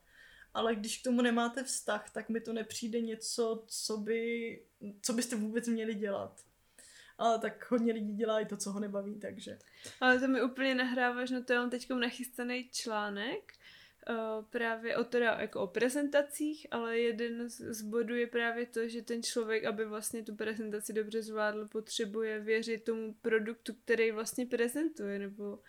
ale 0.58 0.76
když 0.76 0.98
k 0.98 1.04
tomu 1.04 1.22
nemáte 1.22 1.63
vztah, 1.63 2.10
tak 2.10 2.30
mi 2.30 2.41
to 2.41 2.54
nepřijde 2.54 3.02
něco, 3.02 3.63
co, 3.67 3.98
by, 3.98 4.62
co 5.02 5.13
byste 5.13 5.36
vůbec 5.36 5.67
měli 5.67 5.93
dělat. 5.93 6.41
Ale 7.17 7.39
tak 7.39 7.72
hodně 7.72 7.93
lidí 7.93 8.13
dělá 8.13 8.39
i 8.39 8.46
to, 8.46 8.58
co 8.58 8.72
ho 8.72 8.80
nebaví, 8.80 9.20
takže. 9.20 9.60
Ale 10.02 10.20
to 10.20 10.28
mi 10.28 10.43
úplně 10.43 10.76
nahráváš, 10.76 11.32
no 11.32 11.43
to 11.43 11.54
je 11.54 11.60
teď 11.70 11.89
nachystaný 11.89 12.70
článek, 12.72 13.54
Uh, 14.10 14.46
právě 14.46 14.98
o 14.98 15.04
teda 15.04 15.38
jako 15.39 15.62
o 15.62 15.67
prezentacích, 15.67 16.67
ale 16.72 17.00
jeden 17.00 17.50
z, 17.50 17.74
z 17.74 17.82
bodů 17.82 18.15
je 18.15 18.28
právě 18.28 18.65
to, 18.65 18.88
že 18.88 19.02
ten 19.02 19.24
člověk, 19.24 19.65
aby 19.65 19.86
vlastně 19.86 20.24
tu 20.24 20.36
prezentaci 20.36 20.93
dobře 20.93 21.22
zvládl, 21.22 21.67
potřebuje 21.67 22.39
věřit 22.39 22.84
tomu 22.84 23.13
produktu, 23.13 23.74
který 23.74 24.12
vlastně 24.12 24.46
prezentuje, 24.46 25.20
nebo 25.20 25.60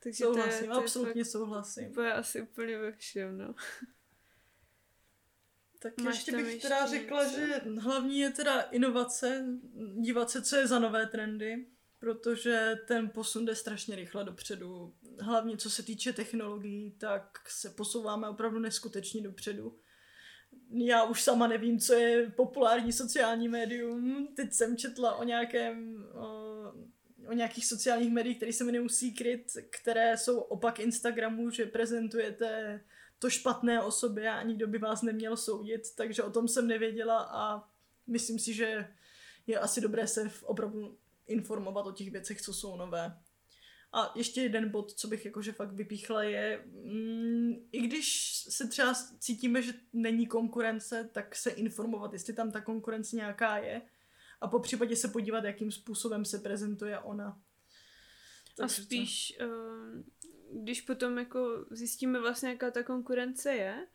takže 0.00 0.24
souhlasím, 0.24 0.58
to 0.58 0.64
je, 0.64 0.70
to 0.70 0.78
absolutně 0.78 1.20
je 1.20 1.24
souhlasím. 1.24 1.94
To 1.94 2.02
je 2.02 2.12
asi 2.12 2.42
úplně 2.42 2.78
ve 2.78 2.92
všem, 2.92 3.38
no. 3.38 3.54
Tak 5.78 6.00
Máš 6.00 6.14
ještě 6.14 6.32
bych 6.32 6.46
ještě 6.46 6.68
teda 6.68 6.86
řekla, 6.86 7.24
něco? 7.24 7.36
že 7.36 7.62
hlavní 7.80 8.18
je 8.18 8.30
teda 8.30 8.60
inovace, 8.60 9.46
dívat 9.94 10.30
se, 10.30 10.42
co 10.42 10.56
je 10.56 10.66
za 10.66 10.78
nové 10.78 11.06
trendy, 11.06 11.66
protože 11.98 12.78
ten 12.88 13.10
posun 13.10 13.44
jde 13.44 13.54
strašně 13.54 13.96
rychle 13.96 14.24
dopředu. 14.24 14.94
Hlavně 15.20 15.56
co 15.56 15.70
se 15.70 15.82
týče 15.82 16.12
technologií, 16.12 16.90
tak 16.98 17.38
se 17.48 17.70
posouváme 17.70 18.28
opravdu 18.28 18.58
neskutečně 18.58 19.22
dopředu. 19.22 19.78
Já 20.70 21.04
už 21.04 21.22
sama 21.22 21.46
nevím, 21.46 21.78
co 21.78 21.94
je 21.94 22.30
populární 22.30 22.92
sociální 22.92 23.48
médium. 23.48 24.28
Teď 24.36 24.52
jsem 24.52 24.76
četla 24.76 25.14
o 25.16 25.24
nějakém 25.24 26.04
o, 26.14 26.28
o 27.28 27.32
nějakých 27.32 27.66
sociálních 27.66 28.12
médiích, 28.12 28.36
které 28.36 28.52
se 28.52 28.64
mi 28.64 28.72
nemusí 28.72 29.14
kryt, 29.14 29.52
které 29.80 30.16
jsou 30.16 30.38
opak 30.38 30.80
Instagramu, 30.80 31.50
že 31.50 31.66
prezentujete 31.66 32.80
to 33.18 33.30
špatné 33.30 33.82
osobě 33.82 34.30
a 34.30 34.42
nikdo 34.42 34.66
by 34.66 34.78
vás 34.78 35.02
neměl 35.02 35.36
soudit, 35.36 35.94
takže 35.96 36.22
o 36.22 36.30
tom 36.30 36.48
jsem 36.48 36.66
nevěděla 36.66 37.28
a 37.32 37.68
myslím 38.06 38.38
si, 38.38 38.54
že 38.54 38.88
je 39.46 39.58
asi 39.58 39.80
dobré 39.80 40.06
se 40.06 40.30
opravdu 40.42 40.98
informovat 41.26 41.86
o 41.86 41.92
těch 41.92 42.10
věcech, 42.10 42.42
co 42.42 42.54
jsou 42.54 42.76
nové. 42.76 43.18
A 43.92 44.12
ještě 44.14 44.40
jeden 44.42 44.68
bod, 44.70 44.92
co 44.92 45.08
bych 45.08 45.24
jakože 45.24 45.52
fakt 45.52 45.72
vypíchla, 45.72 46.22
je, 46.22 46.64
mm, 46.66 47.68
i 47.72 47.80
když 47.80 48.36
se 48.48 48.68
třeba 48.68 48.94
cítíme, 49.18 49.62
že 49.62 49.72
není 49.92 50.26
konkurence, 50.26 51.10
tak 51.12 51.36
se 51.36 51.50
informovat, 51.50 52.12
jestli 52.12 52.32
tam 52.32 52.50
ta 52.52 52.60
konkurence 52.60 53.16
nějaká 53.16 53.58
je 53.58 53.82
a 54.40 54.48
po 54.48 54.60
případě 54.60 54.96
se 54.96 55.08
podívat, 55.08 55.44
jakým 55.44 55.72
způsobem 55.72 56.24
se 56.24 56.38
prezentuje 56.38 56.98
ona. 56.98 57.40
Takže 58.56 58.82
a 58.82 58.84
spíš, 58.84 59.36
co? 59.38 59.46
Uh, 59.46 60.02
když 60.52 60.80
potom 60.80 61.18
jako 61.18 61.66
zjistíme 61.70 62.20
vlastně, 62.20 62.48
jaká 62.48 62.70
ta 62.70 62.82
konkurence 62.82 63.52
je, 63.52 63.86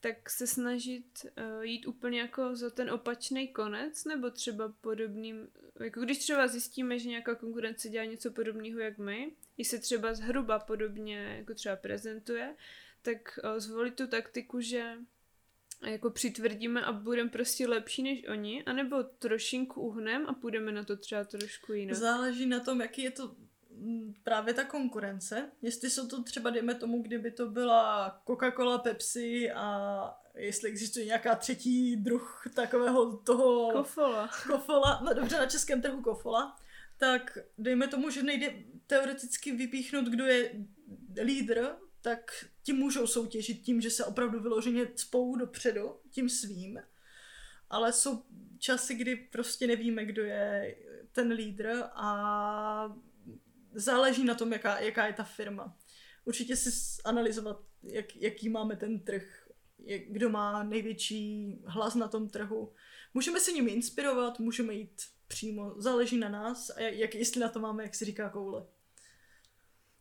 tak 0.00 0.30
se 0.30 0.46
snažit 0.46 1.06
uh, 1.24 1.62
jít 1.62 1.86
úplně 1.86 2.20
jako 2.20 2.56
za 2.56 2.70
ten 2.70 2.90
opačný 2.90 3.48
konec, 3.48 4.04
nebo 4.04 4.30
třeba 4.30 4.74
podobným, 4.80 5.48
jako 5.80 6.00
když 6.00 6.18
třeba 6.18 6.48
zjistíme, 6.48 6.98
že 6.98 7.08
nějaká 7.08 7.34
konkurence 7.34 7.88
dělá 7.88 8.04
něco 8.04 8.30
podobného 8.30 8.80
jak 8.80 8.98
my, 8.98 9.32
i 9.56 9.64
se 9.64 9.78
třeba 9.78 10.14
zhruba 10.14 10.58
podobně 10.58 11.16
jako 11.38 11.54
třeba 11.54 11.76
prezentuje, 11.76 12.56
tak 13.02 13.38
uh, 13.44 13.58
zvolit 13.58 13.94
tu 13.94 14.06
taktiku, 14.06 14.60
že 14.60 14.94
jako 15.86 16.10
přitvrdíme 16.10 16.84
a 16.84 16.92
budeme 16.92 17.30
prostě 17.30 17.68
lepší 17.68 18.02
než 18.02 18.28
oni, 18.28 18.64
anebo 18.64 19.02
trošinku 19.02 19.80
uhnem 19.80 20.26
a 20.26 20.34
půjdeme 20.34 20.72
na 20.72 20.84
to 20.84 20.96
třeba 20.96 21.24
trošku 21.24 21.72
jinak. 21.72 21.96
Záleží 21.96 22.46
na 22.46 22.60
tom, 22.60 22.80
jaký 22.80 23.02
je 23.02 23.10
to 23.10 23.36
právě 24.22 24.54
ta 24.54 24.64
konkurence. 24.64 25.50
Jestli 25.62 25.90
jsou 25.90 26.08
to 26.08 26.22
třeba, 26.22 26.50
dejme 26.50 26.74
tomu, 26.74 27.02
kdyby 27.02 27.30
to 27.30 27.46
byla 27.46 28.22
Coca-Cola, 28.26 28.78
Pepsi 28.78 29.50
a 29.50 30.00
jestli 30.34 30.68
existuje 30.68 31.06
nějaká 31.06 31.34
třetí 31.34 31.96
druh 31.96 32.44
takového 32.54 33.16
toho... 33.16 33.72
Kofola. 33.72 34.30
Kofola, 34.46 35.00
no 35.04 35.14
dobře, 35.14 35.36
na 35.36 35.46
českém 35.46 35.82
trhu 35.82 36.02
kofola, 36.02 36.56
tak 36.98 37.38
dejme 37.58 37.88
tomu, 37.88 38.10
že 38.10 38.22
nejde 38.22 38.54
teoreticky 38.86 39.52
vypíchnout, 39.52 40.04
kdo 40.04 40.26
je 40.26 40.66
lídr, 41.22 41.68
tak 42.00 42.30
tím 42.62 42.76
můžou 42.76 43.06
soutěžit 43.06 43.62
tím, 43.62 43.80
že 43.80 43.90
se 43.90 44.04
opravdu 44.04 44.40
vyloženě 44.40 44.86
spou 44.96 45.36
dopředu, 45.36 45.96
tím 46.10 46.28
svým. 46.28 46.80
Ale 47.70 47.92
jsou 47.92 48.22
časy, 48.58 48.94
kdy 48.94 49.16
prostě 49.16 49.66
nevíme, 49.66 50.04
kdo 50.04 50.22
je 50.22 50.76
ten 51.12 51.32
lídr 51.32 51.82
a 51.94 52.96
záleží 53.74 54.24
na 54.24 54.34
tom, 54.34 54.52
jaká, 54.52 54.78
jaká 54.78 55.06
je 55.06 55.12
ta 55.12 55.24
firma. 55.24 55.76
Určitě 56.24 56.56
si 56.56 56.70
analyzovat, 57.04 57.60
jak, 57.82 58.16
jaký 58.16 58.48
máme 58.48 58.76
ten 58.76 59.00
trh, 59.00 59.48
jak, 59.78 60.02
kdo 60.02 60.30
má 60.30 60.62
největší 60.62 61.56
hlas 61.66 61.94
na 61.94 62.08
tom 62.08 62.28
trhu. 62.28 62.72
Můžeme 63.14 63.40
se 63.40 63.52
nimi 63.52 63.70
inspirovat, 63.70 64.38
můžeme 64.38 64.74
jít 64.74 65.02
přímo, 65.28 65.74
záleží 65.76 66.18
na 66.18 66.28
nás 66.28 66.70
a 66.70 66.80
jak, 66.80 67.14
jestli 67.14 67.40
na 67.40 67.48
to 67.48 67.60
máme, 67.60 67.82
jak 67.82 67.94
se 67.94 68.04
říká, 68.04 68.28
koule. 68.28 68.66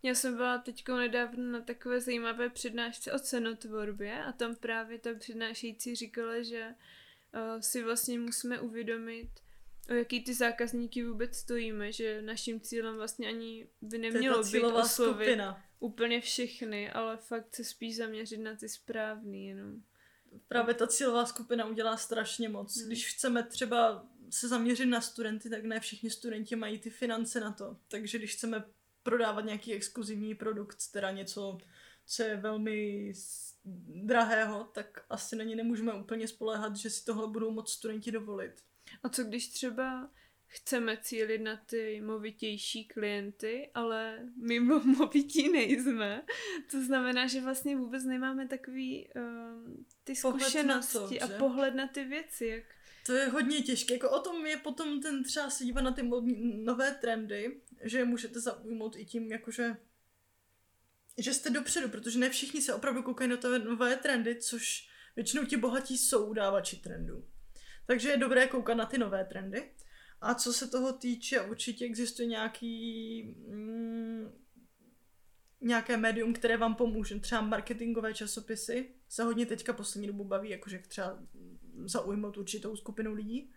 Já 0.03 0.15
jsem 0.15 0.36
byla 0.36 0.58
teď 0.58 0.88
nedávno 0.88 1.51
na 1.51 1.62
takové 1.62 2.01
zajímavé 2.01 2.49
přednášce 2.49 3.12
o 3.12 3.19
cenotvorbě 3.19 4.23
a 4.23 4.32
tam 4.32 4.56
právě 4.56 4.99
ta 4.99 5.10
přednášející 5.19 5.95
říkala, 5.95 6.41
že 6.41 6.75
uh, 7.34 7.62
si 7.62 7.84
vlastně 7.84 8.19
musíme 8.19 8.60
uvědomit, 8.60 9.30
o 9.89 9.93
jaký 9.93 10.23
ty 10.23 10.34
zákazníky 10.34 11.04
vůbec 11.04 11.38
stojíme, 11.38 11.91
že 11.91 12.21
naším 12.21 12.62
cílem 12.62 12.95
vlastně 12.95 13.28
ani 13.28 13.67
by 13.82 13.97
nemělo 13.97 14.43
být 14.43 14.63
oslovit 14.63 15.26
skupina. 15.26 15.63
úplně 15.80 16.21
všechny, 16.21 16.91
ale 16.91 17.17
fakt 17.17 17.56
se 17.56 17.63
spíš 17.63 17.95
zaměřit 17.95 18.38
na 18.38 18.56
ty 18.56 18.69
správný 18.69 19.47
jenom. 19.47 19.82
Právě 20.47 20.73
ta 20.73 20.88
cílová 20.88 21.26
skupina 21.26 21.65
udělá 21.65 21.97
strašně 21.97 22.50
moc. 22.50 22.78
Hmm. 22.78 22.88
Když 22.88 23.13
chceme 23.13 23.43
třeba 23.43 24.06
se 24.30 24.47
zaměřit 24.47 24.86
na 24.86 25.02
studenty, 25.02 25.50
tak 25.50 25.63
ne 25.63 25.80
všichni 25.80 26.10
studenti 26.10 26.56
mají 26.56 26.80
ty 26.80 26.89
finance 26.89 27.39
na 27.39 27.52
to. 27.52 27.78
Takže 27.88 28.17
když 28.17 28.36
chceme 28.36 28.63
prodávat 29.04 29.45
nějaký 29.45 29.73
exkluzivní 29.73 30.36
produkt, 30.36 30.91
teda 30.91 31.12
něco, 31.12 31.58
co 32.06 32.23
je 32.23 32.36
velmi 32.36 33.13
drahého, 34.04 34.63
tak 34.63 35.06
asi 35.10 35.36
na 35.36 35.43
ně 35.43 35.56
nemůžeme 35.56 35.93
úplně 35.93 36.28
spoléhat, 36.28 36.76
že 36.76 36.89
si 36.89 37.06
tohle 37.06 37.28
budou 37.28 37.52
moc 37.52 37.71
studenti 37.71 38.12
dovolit. 38.12 38.63
A 39.03 39.10
co 39.10 39.23
když 39.23 39.47
třeba 39.47 40.12
chceme 40.47 40.97
cílit 41.01 41.41
na 41.41 41.57
ty 41.65 42.01
movitější 42.01 42.86
klienty, 42.86 43.71
ale 43.73 44.19
my 44.36 44.60
movití 44.99 45.51
nejsme. 45.51 46.23
To 46.71 46.83
znamená, 46.83 47.27
že 47.27 47.41
vlastně 47.41 47.77
vůbec 47.77 48.03
nemáme 48.03 48.47
takový 48.47 49.10
um, 49.15 49.86
ty 50.03 50.15
zkušenosti 50.15 51.19
to, 51.19 51.25
a 51.25 51.27
pohled 51.39 51.75
na 51.75 51.88
ty 51.88 52.03
věci. 52.03 52.45
Jak... 52.45 52.63
To 53.05 53.13
je 53.13 53.27
hodně 53.27 53.62
těžké. 53.62 53.93
Jako 53.93 54.10
o 54.10 54.19
tom 54.19 54.45
je 54.45 54.57
potom 54.57 55.01
ten 55.01 55.23
třeba 55.23 55.49
se 55.49 55.65
dívat 55.65 55.81
na 55.81 55.91
ty 55.91 56.10
nové 56.63 56.91
trendy, 56.91 57.62
že 57.81 58.05
můžete 58.05 58.39
zaujmout 58.39 58.95
i 58.95 59.05
tím, 59.05 59.31
jakože 59.31 59.77
že 61.17 61.33
jste 61.33 61.49
dopředu, 61.49 61.89
protože 61.89 62.19
ne 62.19 62.29
všichni 62.29 62.62
se 62.62 62.73
opravdu 62.73 63.03
koukají 63.03 63.29
na 63.29 63.38
ty 63.38 63.47
nové 63.63 63.95
trendy, 63.95 64.36
což 64.36 64.89
většinou 65.15 65.45
ti 65.45 65.57
bohatí 65.57 65.97
jsou 65.97 66.25
udávači 66.25 66.75
trendů. 66.75 67.25
Takže 67.88 68.10
je 68.10 68.17
dobré 68.17 68.47
koukat 68.47 68.78
na 68.78 68.86
ty 68.86 68.97
nové 68.97 69.26
trendy. 69.26 69.71
A 70.21 70.34
co 70.36 70.54
se 70.54 70.67
toho 70.67 70.93
týče, 70.93 71.41
určitě 71.41 71.86
existuje 71.86 72.28
nějaký 72.28 73.23
mm, 73.47 74.32
nějaké 75.62 75.97
médium, 75.97 76.34
které 76.34 76.58
vám 76.58 76.76
pomůže. 76.76 77.19
Třeba 77.19 77.41
marketingové 77.41 78.13
časopisy 78.13 78.89
se 79.10 79.23
hodně 79.23 79.45
teďka 79.45 79.73
poslední 79.73 80.08
dobu 80.08 80.23
baví, 80.23 80.50
jakože 80.50 80.80
třeba 80.88 81.19
zaujmout 81.86 82.38
určitou 82.38 82.76
skupinu 82.76 83.13
lidí. 83.13 83.52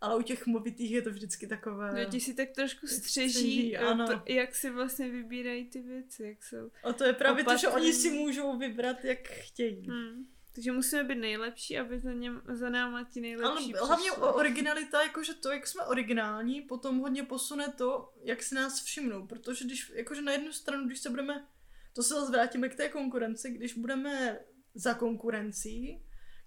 Ale 0.00 0.16
u 0.16 0.22
těch 0.22 0.46
movitých 0.46 0.90
je 0.90 1.02
to 1.02 1.10
vždycky 1.10 1.46
takové... 1.46 2.02
Jo, 2.02 2.10
ti 2.10 2.20
si 2.20 2.34
tak 2.34 2.50
trošku 2.50 2.86
střeží, 2.86 3.30
Střeží, 3.30 3.76
ano. 3.76 4.06
to, 4.06 4.32
jak 4.32 4.54
si 4.54 4.70
vlastně 4.70 5.10
vybírají 5.10 5.70
ty 5.70 5.82
věci, 5.82 6.22
jak 6.22 6.42
jsou. 6.44 6.70
A 6.84 6.92
to 6.92 7.04
je 7.04 7.12
právě 7.12 7.44
to, 7.44 7.56
že 7.56 7.68
Opatrný. 7.68 7.86
oni 7.86 7.94
si 7.94 8.10
můžou 8.10 8.58
vybrat, 8.58 9.04
jak 9.04 9.28
chtějí. 9.28 9.88
Hmm. 9.88 10.26
Takže 10.54 10.72
musíme 10.72 11.04
být 11.04 11.14
nejlepší, 11.18 11.78
aby 11.78 12.00
za, 12.00 12.12
něm, 12.12 12.42
za 12.52 12.68
náma 12.68 13.04
ti 13.04 13.20
Ale 13.20 13.22
nejlepší 13.28 13.72
hlavně 13.72 14.10
přišli. 14.10 14.22
o- 14.22 14.32
originalita, 14.34 15.02
jakože 15.02 15.34
to, 15.34 15.50
jak 15.52 15.66
jsme 15.66 15.84
originální, 15.84 16.62
potom 16.62 16.98
hodně 16.98 17.22
posune 17.22 17.68
to, 17.68 18.12
jak 18.22 18.42
si 18.42 18.54
nás 18.54 18.82
všimnou, 18.82 19.26
protože 19.26 19.64
když, 19.64 19.92
jakože 19.94 20.22
na 20.22 20.32
jednu 20.32 20.52
stranu, 20.52 20.86
když 20.86 20.98
se 20.98 21.10
budeme, 21.10 21.46
to 21.92 22.02
se 22.02 22.14
zase 22.14 22.32
vrátíme 22.32 22.68
k 22.68 22.74
té 22.74 22.88
konkurenci, 22.88 23.50
když 23.50 23.74
budeme 23.74 24.38
za 24.74 24.94
konkurencí, 24.94 26.02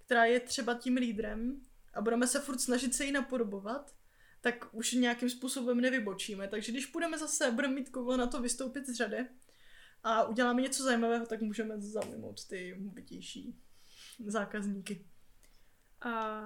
která 0.05 0.25
je 0.25 0.39
třeba 0.39 0.73
tím 0.73 0.95
lídrem 0.95 1.61
a 1.93 2.01
budeme 2.01 2.27
se 2.27 2.39
furt 2.39 2.59
snažit 2.59 2.95
se 2.95 3.05
jí 3.05 3.11
napodobovat, 3.11 3.95
tak 4.41 4.67
už 4.71 4.91
nějakým 4.91 5.29
způsobem 5.29 5.81
nevybočíme. 5.81 6.47
Takže 6.47 6.71
když 6.71 6.85
půjdeme 6.85 7.17
zase, 7.17 7.51
budeme 7.51 7.73
mít 7.73 7.89
koule 7.89 8.17
na 8.17 8.27
to 8.27 8.41
vystoupit 8.41 8.87
z 8.87 8.93
řady 8.95 9.27
a 10.03 10.23
uděláme 10.23 10.61
něco 10.61 10.83
zajímavého, 10.83 11.25
tak 11.25 11.41
můžeme 11.41 11.81
zaujmout 11.81 12.47
ty 12.47 12.75
movitější 12.79 13.59
zákazníky. 14.25 15.05
A 16.01 16.41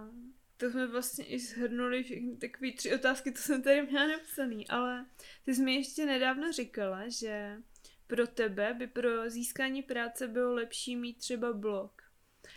to 0.57 0.69
jsme 0.69 0.87
vlastně 0.87 1.25
i 1.25 1.39
shrnuli 1.39 2.03
všechny 2.03 2.37
takové 2.37 2.71
tři 2.71 2.95
otázky, 2.95 3.33
co 3.33 3.41
jsem 3.41 3.61
tady 3.61 3.81
měla 3.81 4.07
napsaný, 4.07 4.67
ale 4.67 5.05
ty 5.45 5.55
jsi 5.55 5.61
mi 5.61 5.75
ještě 5.75 6.05
nedávno 6.05 6.51
říkala, 6.51 7.09
že 7.09 7.57
pro 8.07 8.27
tebe 8.27 8.73
by 8.73 8.87
pro 8.87 9.29
získání 9.29 9.83
práce 9.83 10.27
bylo 10.27 10.53
lepší 10.53 10.95
mít 10.95 11.17
třeba 11.17 11.53
blog. 11.53 12.01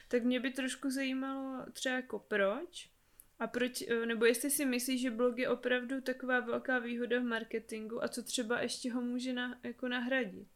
Tak 0.08 0.24
mě 0.24 0.40
by 0.40 0.50
trošku 0.50 0.90
zajímalo 0.90 1.66
třeba 1.72 1.94
jako 1.94 2.18
proč, 2.18 2.90
a 3.38 3.46
proč, 3.46 3.82
eh, 3.82 4.06
nebo 4.06 4.24
jestli 4.24 4.50
si 4.50 4.64
myslíš, 4.64 5.00
že 5.00 5.10
blog 5.10 5.38
je 5.38 5.48
opravdu 5.48 6.00
taková 6.00 6.40
velká 6.40 6.78
výhoda 6.78 7.20
v 7.20 7.24
marketingu 7.24 8.04
a 8.04 8.08
co 8.08 8.22
třeba 8.22 8.60
ještě 8.60 8.92
ho 8.92 9.00
může 9.00 9.32
na, 9.32 9.60
jako 9.62 9.88
nahradit. 9.88 10.48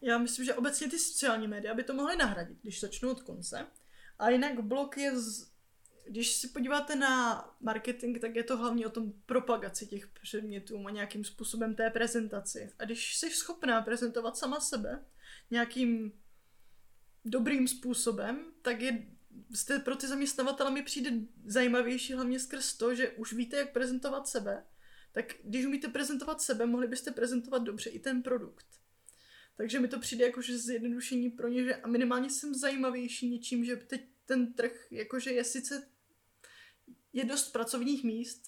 Já 0.00 0.18
myslím, 0.18 0.44
že 0.44 0.54
obecně 0.54 0.90
ty 0.90 0.98
sociální 0.98 1.48
média 1.48 1.74
by 1.74 1.84
to 1.84 1.94
mohly 1.94 2.16
nahradit, 2.16 2.58
když 2.62 2.80
začnu 2.80 3.10
od 3.10 3.22
konce. 3.22 3.66
A 4.18 4.30
jinak 4.30 4.60
blog 4.60 4.96
je, 4.96 5.20
z... 5.20 5.50
když 6.08 6.32
si 6.32 6.48
podíváte 6.48 6.96
na 6.96 7.44
marketing, 7.60 8.18
tak 8.18 8.36
je 8.36 8.44
to 8.44 8.56
hlavně 8.56 8.86
o 8.86 8.90
tom 8.90 9.12
propagaci 9.26 9.86
těch 9.86 10.06
předmětů 10.06 10.86
a 10.86 10.90
nějakým 10.90 11.24
způsobem 11.24 11.74
té 11.74 11.90
prezentaci. 11.90 12.72
A 12.78 12.84
když 12.84 13.16
jsi 13.16 13.30
schopná 13.30 13.82
prezentovat 13.82 14.36
sama 14.36 14.60
sebe 14.60 15.04
nějakým 15.50 16.12
dobrým 17.24 17.68
způsobem, 17.68 18.52
tak 18.62 18.80
je 18.80 19.06
jste 19.54 19.78
pro 19.78 19.96
ty 19.96 20.06
zaměstnavatele 20.08 20.70
mi 20.70 20.82
přijde 20.82 21.10
zajímavější 21.46 22.12
hlavně 22.12 22.40
skrz 22.40 22.74
to, 22.74 22.94
že 22.94 23.10
už 23.10 23.32
víte, 23.32 23.56
jak 23.56 23.72
prezentovat 23.72 24.28
sebe, 24.28 24.64
tak 25.12 25.24
když 25.44 25.66
umíte 25.66 25.88
prezentovat 25.88 26.42
sebe, 26.42 26.66
mohli 26.66 26.88
byste 26.88 27.10
prezentovat 27.10 27.58
dobře 27.58 27.90
i 27.90 27.98
ten 27.98 28.22
produkt. 28.22 28.66
Takže 29.56 29.80
mi 29.80 29.88
to 29.88 30.00
přijde 30.00 30.24
jako, 30.24 30.42
že 30.42 30.58
zjednodušení 30.58 31.30
pro 31.30 31.48
ně, 31.48 31.64
že 31.64 31.74
a 31.74 31.88
minimálně 31.88 32.30
jsem 32.30 32.54
zajímavější 32.54 33.30
něčím, 33.30 33.64
že 33.64 33.76
teď 33.76 34.04
ten 34.26 34.52
trh, 34.52 34.86
jakože 34.90 35.32
je 35.32 35.44
sice 35.44 35.88
je 37.12 37.24
dost 37.24 37.52
pracovních 37.52 38.04
míst, 38.04 38.42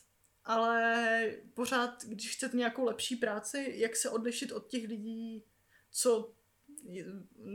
ale 0.44 1.32
pořád, 1.54 2.04
když 2.04 2.36
chcete 2.36 2.56
nějakou 2.56 2.84
lepší 2.84 3.16
práci, 3.16 3.72
jak 3.76 3.96
se 3.96 4.10
odlišit 4.10 4.52
od 4.52 4.66
těch 4.66 4.88
lidí, 4.88 5.44
co 5.90 6.34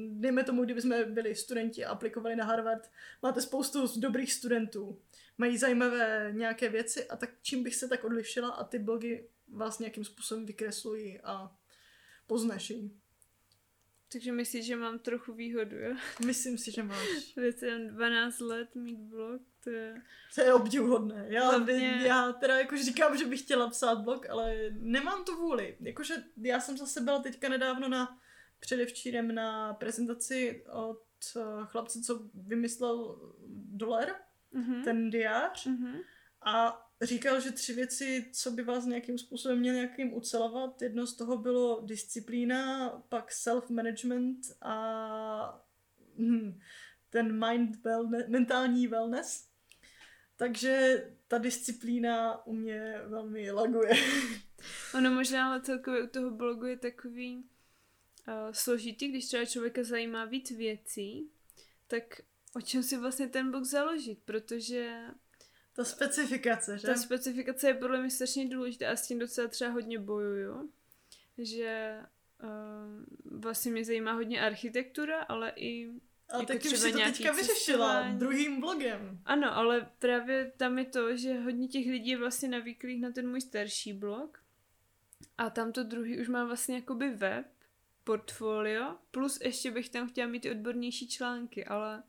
dejme 0.09 0.43
tomu, 0.43 0.63
kdyby 0.63 0.81
jsme 0.81 1.05
byli 1.05 1.35
studenti 1.35 1.85
a 1.85 1.91
aplikovali 1.91 2.35
na 2.35 2.45
Harvard, 2.45 2.91
máte 3.21 3.41
spoustu 3.41 3.99
dobrých 3.99 4.33
studentů, 4.33 5.01
mají 5.37 5.57
zajímavé 5.57 6.31
nějaké 6.35 6.69
věci 6.69 7.07
a 7.07 7.15
tak 7.15 7.29
čím 7.41 7.63
bych 7.63 7.75
se 7.75 7.87
tak 7.87 8.03
odlišila 8.03 8.49
a 8.49 8.63
ty 8.63 8.79
blogy 8.79 9.27
vás 9.47 9.79
nějakým 9.79 10.03
způsobem 10.03 10.45
vykreslují 10.45 11.19
a 11.23 11.55
poznaší. 12.27 13.00
Takže 14.11 14.31
myslíš, 14.31 14.65
že 14.65 14.75
mám 14.75 14.99
trochu 14.99 15.33
výhodu, 15.33 15.75
jo? 15.77 15.95
Myslím 16.25 16.57
si, 16.57 16.71
že 16.71 16.83
máš. 16.83 17.35
Věcem 17.35 17.87
12 17.87 18.39
let 18.39 18.75
mít 18.75 18.99
blog, 18.99 19.41
to 19.63 19.69
je... 19.69 20.01
To 20.35 20.41
je 20.41 20.53
obdivuhodné. 20.53 21.25
Já, 21.29 21.49
Hlavně- 21.49 22.01
já 22.05 22.31
teda 22.33 22.57
jakož 22.59 22.85
říkám, 22.85 23.17
že 23.17 23.25
bych 23.25 23.41
chtěla 23.41 23.69
psát 23.69 23.95
blog, 23.99 24.29
ale 24.29 24.55
nemám 24.71 25.25
tu 25.25 25.35
vůli. 25.35 25.77
Jakože 25.79 26.13
já 26.41 26.59
jsem 26.59 26.77
zase 26.77 27.01
byla 27.01 27.19
teďka 27.19 27.49
nedávno 27.49 27.87
na 27.89 28.19
předevčírem 28.59 29.35
na 29.35 29.73
prezentaci 29.73 30.63
od 30.71 31.01
eh, 31.37 31.41
chlapce, 31.65 32.01
co 32.01 32.29
vymyslel 32.33 33.19
dolar, 33.71 34.07
Mhm. 34.53 34.83
ten 34.83 35.09
diář. 35.09 35.65
Mhm. 35.65 35.95
A 36.41 36.85
říkal, 37.01 37.39
že 37.39 37.51
tři 37.51 37.73
věci, 37.73 38.29
co 38.33 38.51
by 38.51 38.63
vás 38.63 38.85
nějakým 38.85 39.17
způsobem 39.17 39.59
měly 39.59 39.77
nějakým 39.77 40.13
ucelovat. 40.13 40.81
Jedno 40.81 41.07
z 41.07 41.15
toho 41.15 41.37
bylo 41.37 41.81
disciplína, 41.85 42.89
pak 43.09 43.31
self-management 43.31 44.37
a 44.61 45.65
hm, 46.17 46.59
ten 47.09 47.47
mind 47.47 47.83
wellness, 47.83 48.27
mentální 48.27 48.87
wellness. 48.87 49.47
Takže 50.35 51.03
ta 51.27 51.37
disciplína 51.37 52.45
u 52.45 52.53
mě 52.53 53.01
velmi 53.05 53.51
laguje. 53.51 53.91
Ono 54.95 55.11
možná 55.11 55.47
ale 55.47 55.61
celkově 55.61 56.03
u 56.03 56.07
toho 56.07 56.31
blogu 56.31 56.65
je 56.65 56.77
takový 56.77 57.37
uh, 57.37 57.43
složitý, 58.51 59.07
když 59.07 59.27
třeba 59.27 59.45
člověka 59.45 59.83
zajímá 59.83 60.25
víc 60.25 60.51
věcí, 60.51 61.31
tak 61.87 62.03
o 62.55 62.61
čem 62.61 62.83
si 62.83 62.97
vlastně 62.97 63.27
ten 63.27 63.51
blog 63.51 63.63
založit, 63.63 64.19
protože 64.25 65.01
Ta 65.73 65.83
specifikace, 65.83 66.77
že? 66.77 66.87
ta 66.87 66.95
specifikace 66.95 67.67
je 67.67 67.73
podle 67.73 68.01
mě 68.01 68.09
strašně 68.09 68.49
důležitá 68.49 68.91
a 68.91 68.95
s 68.95 69.07
tím 69.07 69.19
docela 69.19 69.47
třeba 69.47 69.71
hodně 69.71 69.99
bojuju, 69.99 70.71
že 71.37 71.99
uh, 72.43 73.39
vlastně 73.39 73.71
mě 73.71 73.85
zajímá 73.85 74.13
hodně 74.13 74.41
architektura, 74.41 75.21
ale 75.21 75.53
i 75.55 75.89
Ale 76.29 76.41
jako 76.41 76.53
taky 76.53 76.69
už 76.69 76.79
si 76.79 76.91
to 76.91 76.99
teďka 76.99 77.31
vyřešila 77.31 78.11
druhým 78.11 78.59
blogem. 78.59 79.19
Ano, 79.25 79.57
ale 79.57 79.89
právě 79.99 80.51
tam 80.57 80.79
je 80.79 80.85
to, 80.85 81.17
že 81.17 81.39
hodně 81.39 81.67
těch 81.67 81.87
lidí 81.87 82.09
je 82.09 82.17
vlastně 82.17 82.49
navyklých 82.49 83.01
na 83.01 83.11
ten 83.11 83.29
můj 83.29 83.41
starší 83.41 83.93
blog 83.93 84.43
a 85.37 85.49
tam 85.49 85.71
to 85.71 85.83
druhý 85.83 86.21
už 86.21 86.27
má 86.27 86.45
vlastně 86.45 86.75
jakoby 86.75 87.09
web, 87.09 87.45
portfolio, 88.03 88.95
plus 89.11 89.39
ještě 89.41 89.71
bych 89.71 89.89
tam 89.89 90.09
chtěla 90.09 90.27
mít 90.27 90.45
i 90.45 90.51
odbornější 90.51 91.07
články, 91.07 91.65
ale 91.65 92.03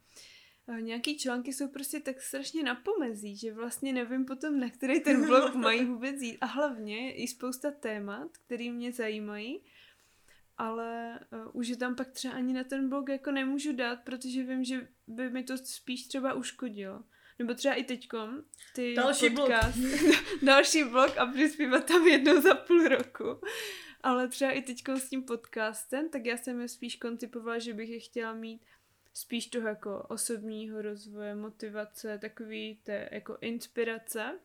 nějaký 0.81 1.19
články 1.19 1.53
jsou 1.53 1.69
prostě 1.69 2.01
tak 2.01 2.21
strašně 2.21 2.63
na 2.63 2.75
pomezí, 2.75 3.37
že 3.37 3.53
vlastně 3.53 3.93
nevím 3.93 4.25
potom, 4.25 4.61
na 4.61 4.71
který 4.71 5.01
ten 5.01 5.27
blog 5.27 5.55
mají 5.55 5.85
vůbec 5.85 6.21
jít. 6.21 6.39
A 6.41 6.47
hlavně 6.47 7.15
i 7.15 7.29
spousta 7.29 7.71
témat, 7.71 8.31
které 8.47 8.71
mě 8.71 8.93
zajímají, 8.93 9.61
ale 10.59 11.21
uh, 11.33 11.51
už 11.53 11.69
je 11.69 11.77
tam 11.77 11.95
pak 11.95 12.11
třeba 12.11 12.35
ani 12.35 12.53
na 12.53 12.65
ten 12.65 12.89
blog 12.89 13.09
jako 13.09 13.31
nemůžu 13.31 13.73
dát, 13.73 14.01
protože 14.05 14.43
vím, 14.43 14.65
že 14.65 14.89
by 15.07 15.31
mi 15.31 15.43
to 15.43 15.59
spíš 15.59 16.07
třeba 16.07 16.35
uškodilo. 16.35 17.05
Nebo 17.39 17.55
třeba 17.55 17.75
i 17.75 17.85
teďkom, 17.85 18.43
ty 18.75 18.95
Další 18.95 19.31
blog. 19.31 19.49
podcast, 19.49 19.79
další 20.43 20.85
blog 20.85 21.17
a 21.19 21.27
přispívat 21.27 21.85
tam 21.87 22.07
jednou 22.07 22.41
za 22.41 22.55
půl 22.55 22.89
roku. 22.89 23.41
Ale 24.03 24.29
třeba 24.29 24.51
i 24.51 24.63
teďkom 24.63 24.97
s 24.97 25.09
tím 25.09 25.23
podcastem, 25.23 26.09
tak 26.09 26.27
já 26.27 26.37
jsem 26.37 26.61
je 26.61 26.69
spíš 26.69 26.97
koncipovala, 26.97 27.59
že 27.59 27.75
bych 27.75 27.89
je 27.89 28.01
chtěla 28.01 28.35
mít 28.35 28.63
spíš 29.15 29.47
toho 29.47 29.69
jako 29.69 30.03
osobního 30.09 30.83
rozvoje, 30.83 31.35
motivace, 31.35 32.19
takový 32.19 32.81
té 32.83 33.09
jako 33.13 33.39
inspirace. 33.41 34.39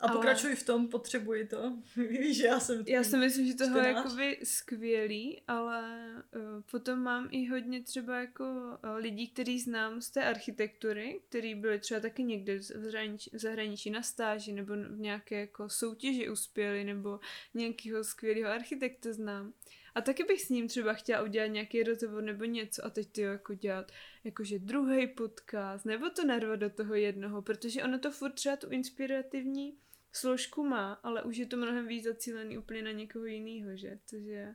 A 0.00 0.06
Ale- 0.06 0.12
pokračuj 0.12 0.54
v 0.54 0.66
tom, 0.66 0.88
potřebuji 0.88 1.46
to. 1.46 1.78
Víš, 1.96 2.36
že 2.36 2.46
já 2.46 2.60
jsem... 2.60 2.84
Já 2.86 3.04
si 3.04 3.16
myslím, 3.16 3.46
že 3.46 3.54
toho 3.54 3.78
je 3.78 3.88
jakoby 3.88 4.38
skvělý, 4.44 5.42
ale 5.48 6.06
uh, 6.36 6.62
potom 6.70 6.98
mám 6.98 7.28
i 7.30 7.48
hodně 7.48 7.82
třeba 7.82 8.20
jako 8.20 8.44
uh, 8.44 8.96
lidí, 8.96 9.28
který 9.28 9.60
znám 9.60 10.00
z 10.00 10.10
té 10.10 10.24
architektury, 10.24 11.20
který 11.28 11.54
byli 11.54 11.78
třeba 11.78 12.00
taky 12.00 12.22
někde 12.22 12.58
v 12.58 12.62
zahraničí, 12.62 13.30
v 13.34 13.38
zahraničí 13.38 13.90
na 13.90 14.02
stáži 14.02 14.52
nebo 14.52 14.74
v 14.74 14.98
nějaké 14.98 15.40
jako 15.40 15.68
soutěži 15.68 16.30
uspěli 16.30 16.84
nebo 16.84 17.20
nějakého 17.54 18.04
skvělého 18.04 18.52
architekta 18.52 19.12
znám. 19.12 19.52
A 19.94 20.00
taky 20.00 20.24
bych 20.24 20.42
s 20.42 20.48
ním 20.48 20.68
třeba 20.68 20.94
chtěla 20.94 21.22
udělat 21.22 21.46
nějaký 21.46 21.82
rozhovor 21.82 22.22
nebo 22.22 22.44
něco 22.44 22.84
a 22.84 22.90
teď 22.90 23.12
ty 23.12 23.20
jako 23.20 23.54
dělat 23.54 23.92
jakože 24.24 24.58
druhý 24.58 25.06
podcast, 25.06 25.84
nebo 25.84 26.10
to 26.10 26.24
narvat 26.24 26.60
do 26.60 26.70
toho 26.70 26.94
jednoho, 26.94 27.42
protože 27.42 27.82
ono 27.82 27.98
to 27.98 28.10
furt 28.10 28.32
třeba 28.32 28.56
tu 28.56 28.68
inspirativní 28.68 29.78
složku 30.12 30.64
má, 30.64 30.92
ale 30.92 31.22
už 31.22 31.36
je 31.36 31.46
to 31.46 31.56
mnohem 31.56 31.86
víc 31.86 32.04
zacílený 32.04 32.58
úplně 32.58 32.82
na 32.82 32.90
někoho 32.90 33.24
jiného, 33.24 33.76
že? 33.76 33.98
Takže 34.10 34.54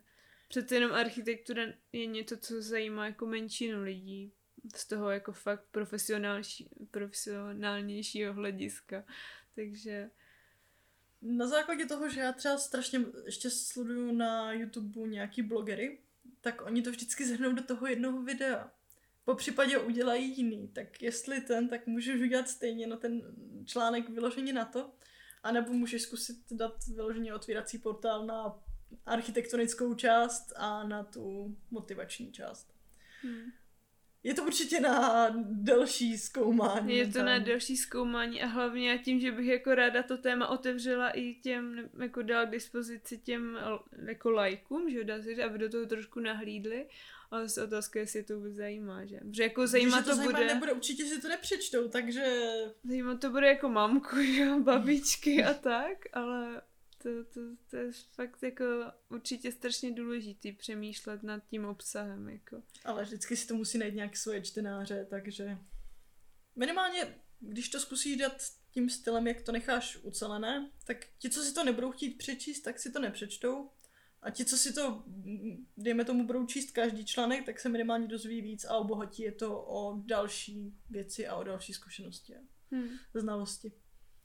přece 0.49 0.75
jenom 0.75 0.91
architektura 0.91 1.63
je 1.91 2.05
něco, 2.05 2.37
co 2.37 2.61
zajímá 2.61 3.05
jako 3.05 3.25
menšinu 3.25 3.83
lidí. 3.83 4.33
z 4.75 4.87
toho 4.87 5.09
jako 5.09 5.31
fakt 5.31 5.65
profesionálnější, 5.71 6.69
profesionálnějšího 6.91 8.33
hlediska. 8.33 9.03
Takže 9.55 10.09
na 11.21 11.47
základě 11.47 11.85
toho, 11.85 12.09
že 12.09 12.19
já 12.19 12.31
třeba 12.31 12.57
strašně 12.57 12.99
ještě 13.25 13.49
sleduju 13.49 14.11
na 14.11 14.51
YouTube 14.51 15.07
nějaký 15.07 15.41
blogery, 15.41 15.99
tak 16.41 16.61
oni 16.65 16.81
to 16.81 16.91
vždycky 16.91 17.25
zhrnou 17.25 17.51
do 17.53 17.63
toho 17.63 17.87
jednoho 17.87 18.21
videa. 18.21 18.71
Po 19.25 19.35
případě 19.35 19.77
udělají 19.77 20.37
jiný, 20.37 20.67
tak 20.67 21.01
jestli 21.01 21.41
ten, 21.41 21.69
tak 21.69 21.87
můžeš 21.87 22.21
udělat 22.21 22.49
stejně 22.49 22.87
na 22.87 22.97
ten 22.97 23.21
článek 23.65 24.09
vyloženě 24.09 24.53
na 24.53 24.65
to, 24.65 24.91
anebo 25.43 25.73
můžeš 25.73 26.01
zkusit 26.01 26.37
dát 26.51 26.87
vyloženě 26.87 27.33
otvírací 27.33 27.77
portál 27.77 28.25
na 28.25 28.59
architektonickou 29.05 29.93
část 29.93 30.53
a 30.55 30.83
na 30.83 31.03
tu 31.03 31.55
motivační 31.71 32.31
část. 32.31 32.73
Hmm. 33.21 33.51
Je 34.23 34.33
to 34.33 34.43
určitě 34.43 34.79
na 34.79 35.27
delší 35.43 36.17
zkoumání. 36.17 36.97
Je 36.97 37.07
to 37.07 37.23
na 37.23 37.39
delší 37.39 37.77
zkoumání 37.77 38.41
a 38.41 38.45
hlavně 38.45 38.97
tím, 38.97 39.19
že 39.19 39.31
bych 39.31 39.47
jako 39.47 39.75
ráda 39.75 40.03
to 40.03 40.17
téma 40.17 40.47
otevřela 40.47 41.09
i 41.09 41.33
těm, 41.33 41.89
jako 41.99 42.21
dala 42.21 42.45
k 42.45 42.49
dispozici 42.49 43.17
těm 43.17 43.57
jako 44.05 44.31
lajkům, 44.31 44.89
že 44.89 45.03
dá 45.03 45.21
se, 45.21 45.43
aby 45.43 45.57
do 45.57 45.69
toho 45.69 45.85
trošku 45.85 46.19
nahlídli. 46.19 46.85
Ale 47.31 47.49
se 47.49 47.63
otázka, 47.63 47.99
jestli 47.99 48.19
je 48.19 48.23
to 48.23 48.35
vůbec 48.35 48.53
zajímá, 48.53 49.05
že? 49.05 49.19
Protože 49.19 49.43
jako 49.43 49.67
zajímá 49.67 50.01
to, 50.01 50.15
to 50.15 50.21
bude... 50.21 50.45
nebude, 50.45 50.73
určitě 50.73 51.05
si 51.05 51.21
to 51.21 51.27
nepřečtou, 51.27 51.87
takže... 51.87 52.51
Zajímá 52.83 53.15
to 53.15 53.29
bude 53.29 53.47
jako 53.47 53.69
mamku, 53.69 54.15
jo, 54.15 54.59
babičky 54.59 55.43
a 55.43 55.53
tak, 55.53 55.97
ale 56.13 56.61
to, 57.07 57.23
to, 57.33 57.39
to 57.69 57.77
je 57.77 57.91
fakt 58.13 58.43
jako 58.43 58.65
určitě 59.09 59.51
strašně 59.51 59.91
důležitý 59.91 60.51
přemýšlet 60.51 61.23
nad 61.23 61.47
tím 61.47 61.65
obsahem. 61.65 62.29
Jako. 62.29 62.63
Ale 62.85 63.03
vždycky 63.03 63.37
si 63.37 63.47
to 63.47 63.55
musí 63.55 63.77
najít 63.77 63.95
nějak 63.95 64.17
svoje 64.17 64.41
čtenáře, 64.41 65.07
takže 65.09 65.57
minimálně, 66.55 67.15
když 67.39 67.69
to 67.69 67.79
zkusíš 67.79 68.17
dát 68.17 68.43
tím 68.71 68.89
stylem, 68.89 69.27
jak 69.27 69.41
to 69.41 69.51
necháš 69.51 69.97
ucelené, 70.01 70.71
tak 70.85 70.97
ti, 71.19 71.29
co 71.29 71.41
si 71.41 71.53
to 71.53 71.63
nebudou 71.63 71.91
chtít 71.91 72.17
přečíst, 72.17 72.61
tak 72.61 72.79
si 72.79 72.91
to 72.91 72.99
nepřečtou. 72.99 73.69
A 74.21 74.29
ti, 74.29 74.45
co 74.45 74.57
si 74.57 74.73
to, 74.73 75.03
dejme 75.77 76.05
tomu, 76.05 76.27
budou 76.27 76.45
číst 76.45 76.71
každý 76.71 77.05
článek, 77.05 77.45
tak 77.45 77.59
se 77.59 77.69
minimálně 77.69 78.07
dozví 78.07 78.41
víc 78.41 78.65
a 78.65 78.77
obohatí 78.77 79.23
je 79.23 79.31
to 79.31 79.61
o 79.61 80.01
další 80.05 80.73
věci 80.89 81.27
a 81.27 81.35
o 81.35 81.43
další 81.43 81.73
zkušenosti 81.73 82.35
a 82.35 82.39
hmm. 82.71 82.89
znalosti 83.13 83.71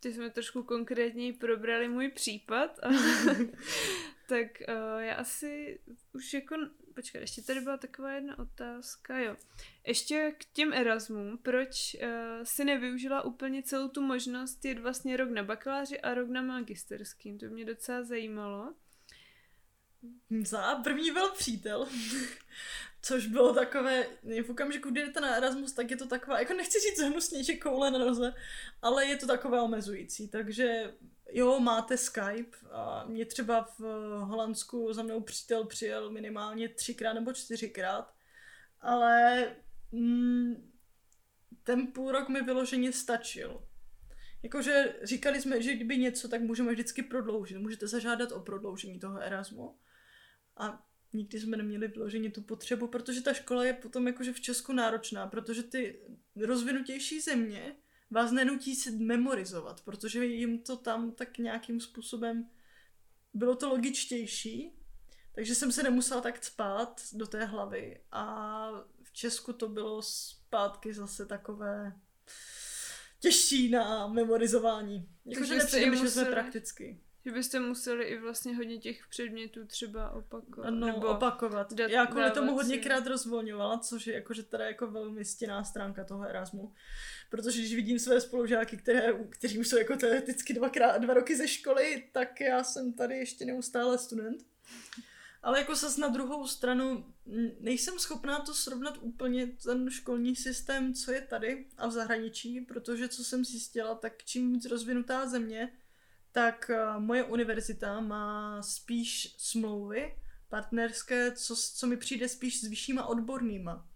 ty 0.03 0.12
jsme 0.12 0.31
trošku 0.31 0.62
konkrétněji 0.62 1.33
probrali 1.33 1.88
můj 1.88 2.09
případ. 2.09 2.79
A, 2.83 2.88
tak 4.29 4.47
uh, 4.69 5.01
já 5.01 5.15
asi 5.15 5.81
už 6.12 6.35
jako... 6.35 6.57
Počkej, 6.95 7.21
ještě 7.21 7.43
tady 7.43 7.61
byla 7.61 7.77
taková 7.77 8.12
jedna 8.12 8.38
otázka, 8.38 9.19
jo. 9.19 9.37
Ještě 9.87 10.35
k 10.38 10.45
těm 10.45 10.73
Erasmům, 10.73 11.38
proč 11.38 11.95
uh, 11.95 12.09
si 12.43 12.65
nevyužila 12.65 13.23
úplně 13.23 13.62
celou 13.62 13.88
tu 13.88 14.01
možnost 14.01 14.65
jít 14.65 14.79
vlastně 14.79 15.17
rok 15.17 15.31
na 15.31 15.43
bakaláři 15.43 16.01
a 16.01 16.15
rok 16.15 16.29
na 16.29 16.43
magisterským? 16.43 17.38
To 17.38 17.47
mě 17.47 17.65
docela 17.65 18.03
zajímalo. 18.03 18.75
Za 20.45 20.75
první 20.75 21.11
byl 21.11 21.31
přítel. 21.31 21.88
Což 23.03 23.27
bylo 23.27 23.55
takové, 23.55 24.07
v 24.43 24.51
okamžiku, 24.51 24.91
kdy 24.91 25.01
jdete 25.01 25.21
na 25.21 25.37
Erasmus, 25.37 25.73
tak 25.73 25.91
je 25.91 25.97
to 25.97 26.07
taková, 26.07 26.38
jako 26.38 26.55
nechci 26.55 26.79
říct 26.81 27.03
hnusně, 27.03 27.45
že 27.45 27.57
koule 27.57 27.91
na 27.91 27.99
noze, 27.99 28.35
ale 28.83 29.07
je 29.07 29.17
to 29.17 29.27
takové 29.27 29.61
omezující, 29.61 30.29
takže 30.29 30.95
jo, 31.33 31.61
máte 31.61 31.97
Skype 31.97 32.57
a 32.73 33.05
mě 33.07 33.27
třeba 33.27 33.69
v 33.79 33.81
Holandsku 34.25 34.93
za 34.93 35.03
mnou 35.03 35.21
přítel 35.21 35.65
přijel 35.65 36.11
minimálně 36.11 36.69
třikrát 36.69 37.12
nebo 37.12 37.33
čtyřikrát, 37.33 38.15
ale 38.81 39.47
mm, 39.93 40.73
ten 41.62 41.87
půl 41.87 42.12
rok 42.12 42.29
mi 42.29 42.43
vyloženě 42.43 42.93
stačil. 42.93 43.67
Jakože 44.43 44.95
říkali 45.03 45.41
jsme, 45.43 45.62
že 45.62 45.75
kdyby 45.75 45.99
něco, 45.99 46.29
tak 46.29 46.41
můžeme 46.41 46.73
vždycky 46.73 47.03
prodloužit. 47.03 47.59
Můžete 47.59 47.87
zažádat 47.87 48.33
o 48.33 48.41
prodloužení 48.41 48.99
toho 48.99 49.21
Erasmu. 49.21 49.79
A 50.57 50.87
nikdy 51.12 51.40
jsme 51.40 51.57
neměli 51.57 51.88
vyloženě 51.88 52.31
tu 52.31 52.42
potřebu, 52.42 52.87
protože 52.87 53.22
ta 53.22 53.33
škola 53.33 53.64
je 53.64 53.72
potom 53.72 54.07
jakože 54.07 54.33
v 54.33 54.40
Česku 54.40 54.72
náročná, 54.72 55.27
protože 55.27 55.62
ty 55.62 56.01
rozvinutější 56.37 57.20
země 57.20 57.77
vás 58.11 58.33
nenutí 58.33 58.77
si 58.77 58.90
memorizovat, 58.90 59.81
protože 59.81 60.25
jim 60.25 60.59
to 60.59 60.77
tam 60.77 61.12
tak 61.12 61.38
nějakým 61.38 61.81
způsobem 61.81 62.51
bylo 63.35 63.57
to 63.57 63.68
logičtější, 63.68 64.72
takže 65.35 65.55
jsem 65.55 65.72
se 65.72 65.83
nemusela 65.83 66.20
tak 66.20 66.44
spát 66.44 67.03
do 67.12 67.27
té 67.27 67.44
hlavy 67.44 68.01
a 68.12 68.68
v 69.03 69.12
Česku 69.12 69.53
to 69.53 69.68
bylo 69.68 70.03
zpátky 70.03 70.94
zase 70.94 71.27
takové 71.27 71.92
těžší 73.20 73.70
na 73.70 74.07
memorizování. 74.07 75.09
Jakože 75.25 75.55
nepřijde, 75.55 75.96
že 75.96 76.11
jsme 76.11 76.25
prakticky. 76.25 77.01
Že 77.24 77.32
byste 77.32 77.61
museli 77.61 78.04
i 78.04 78.18
vlastně 78.18 78.56
hodně 78.56 78.78
těch 78.78 79.06
předmětů 79.06 79.66
třeba 79.66 80.11
opakovat. 80.11 80.70
No, 80.70 80.87
nebo 80.87 81.08
opakovat. 81.08 81.72
Dat, 81.72 81.90
Já 81.90 82.06
kvůli 82.06 82.30
tomu 82.30 82.54
hodněkrát 82.54 83.06
rozvolňovala, 83.06 83.78
což 83.78 84.06
je 84.06 84.14
jakože 84.14 84.42
teda 84.42 84.64
jako 84.64 84.87
velmi 84.87 85.24
stěná 85.24 85.64
stránka 85.64 86.04
toho 86.04 86.28
Erasmu. 86.28 86.72
Protože 87.30 87.58
když 87.58 87.74
vidím 87.74 87.98
své 87.98 88.20
spolužáky, 88.20 88.76
které, 88.76 89.12
kteří 89.28 89.58
už 89.58 89.68
jsou 89.68 89.78
jako 89.78 89.96
teoreticky 89.96 90.54
dvakrát, 90.54 90.98
dva 90.98 91.14
roky 91.14 91.37
ze 91.37 91.48
školy, 91.48 92.04
tak 92.12 92.40
já 92.40 92.64
jsem 92.64 92.92
tady 92.92 93.18
ještě 93.18 93.44
neustále 93.44 93.98
student. 93.98 94.46
Ale 95.42 95.58
jako 95.58 95.76
se 95.76 96.00
na 96.00 96.08
druhou 96.08 96.46
stranu 96.46 97.04
nejsem 97.61 97.98
schopná 97.98 98.40
to 98.40 98.54
srovnat 98.54 98.98
úplně 99.00 99.46
ten 99.46 99.90
školní 99.90 100.37
systém, 100.37 100.94
co 100.94 101.12
je 101.12 101.20
tady 101.20 101.66
a 101.78 101.87
v 101.87 101.90
zahraničí, 101.90 102.61
protože 102.61 103.08
co 103.08 103.24
jsem 103.24 103.44
zjistila, 103.44 103.94
tak 103.94 104.24
čím 104.24 104.52
víc 104.52 104.66
rozvinutá 104.66 105.28
země, 105.28 105.72
tak 106.33 106.71
eh, 106.71 106.99
moje 106.99 107.25
univerzita 107.25 108.01
má 108.01 108.62
spíš 108.62 109.35
smlouvy 109.38 110.14
partnerské, 110.49 111.33
co, 111.33 111.57
co 111.57 111.87
mi 111.87 111.97
přijde 111.97 112.29
spíš 112.29 112.61
s 112.61 112.68
vyššíma 112.68 113.07
odbornýma. 113.07 113.88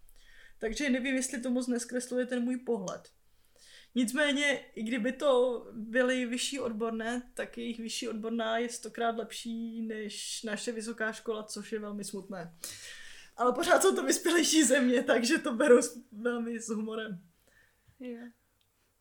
Takže 0.59 0.89
nevím, 0.89 1.15
jestli 1.15 1.41
to 1.41 1.49
moc 1.49 1.67
neskresluje 1.67 2.25
ten 2.25 2.43
můj 2.43 2.57
pohled. 2.57 3.11
Nicméně, 3.95 4.65
i 4.75 4.83
kdyby 4.83 5.11
to 5.11 5.65
byly 5.73 6.25
vyšší 6.25 6.59
odborné, 6.59 7.31
tak 7.33 7.57
jejich 7.57 7.79
vyšší 7.79 8.07
odborná 8.09 8.57
je 8.57 8.69
stokrát 8.69 9.17
lepší 9.17 9.81
než 9.81 10.43
naše 10.43 10.71
vysoká 10.71 11.11
škola, 11.11 11.43
což 11.43 11.71
je 11.71 11.79
velmi 11.79 12.03
smutné. 12.03 12.57
Ale 13.37 13.53
pořád 13.53 13.81
jsou 13.81 13.95
to 13.95 14.03
vyspělejší 14.03 14.63
země, 14.63 15.03
takže 15.03 15.37
to 15.37 15.53
beru 15.53 15.79
velmi 16.11 16.59
s 16.59 16.69
humorem. 16.69 17.21
Jo. 17.99 18.19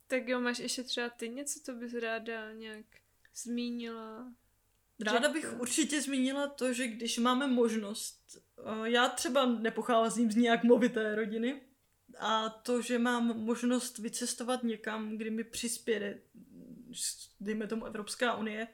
Tak 0.06 0.28
jo, 0.28 0.40
máš 0.40 0.58
ještě 0.58 0.82
třeba 0.82 1.10
ty 1.10 1.28
něco, 1.28 1.60
co 1.64 1.74
bys 1.74 1.94
ráda 1.94 2.52
nějak 2.52 2.86
zmínila? 3.42 4.32
Ráda 5.04 5.28
bych 5.28 5.60
určitě 5.60 6.02
zmínila 6.02 6.46
to, 6.46 6.72
že 6.72 6.88
když 6.88 7.18
máme 7.18 7.46
možnost, 7.46 8.38
eh, 8.58 8.90
já 8.90 9.08
třeba 9.08 9.46
nepocházím 9.46 10.30
z 10.30 10.36
nějak 10.36 10.64
movité 10.64 11.14
rodiny, 11.14 11.60
a 12.18 12.48
to, 12.48 12.82
že 12.82 12.98
mám 12.98 13.40
možnost 13.40 13.98
vycestovat 13.98 14.62
někam, 14.62 15.16
kdy 15.16 15.30
mi 15.30 15.44
přispěje, 15.44 16.22
dejme 17.40 17.66
tomu 17.66 17.84
Evropská 17.84 18.36
unie, 18.36 18.68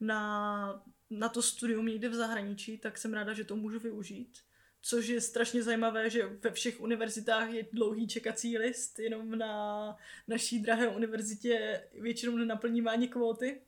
na, 0.00 0.84
na 1.10 1.28
to 1.28 1.42
studium 1.42 1.86
někde 1.86 2.08
v 2.08 2.14
zahraničí, 2.14 2.78
tak 2.78 2.98
jsem 2.98 3.14
ráda, 3.14 3.32
že 3.32 3.44
to 3.44 3.56
můžu 3.56 3.78
využít. 3.78 4.38
Což 4.84 5.06
je 5.06 5.20
strašně 5.20 5.62
zajímavé, 5.62 6.10
že 6.10 6.26
ve 6.26 6.50
všech 6.50 6.80
univerzitách 6.80 7.50
je 7.50 7.66
dlouhý 7.72 8.08
čekací 8.08 8.58
list, 8.58 8.98
jenom 8.98 9.38
na 9.38 9.96
naší 10.28 10.62
drahé 10.62 10.88
univerzitě 10.88 11.82
většinou 12.00 12.36
nenaplní 12.36 12.82
ani 12.82 13.08
kvóty. 13.08 13.60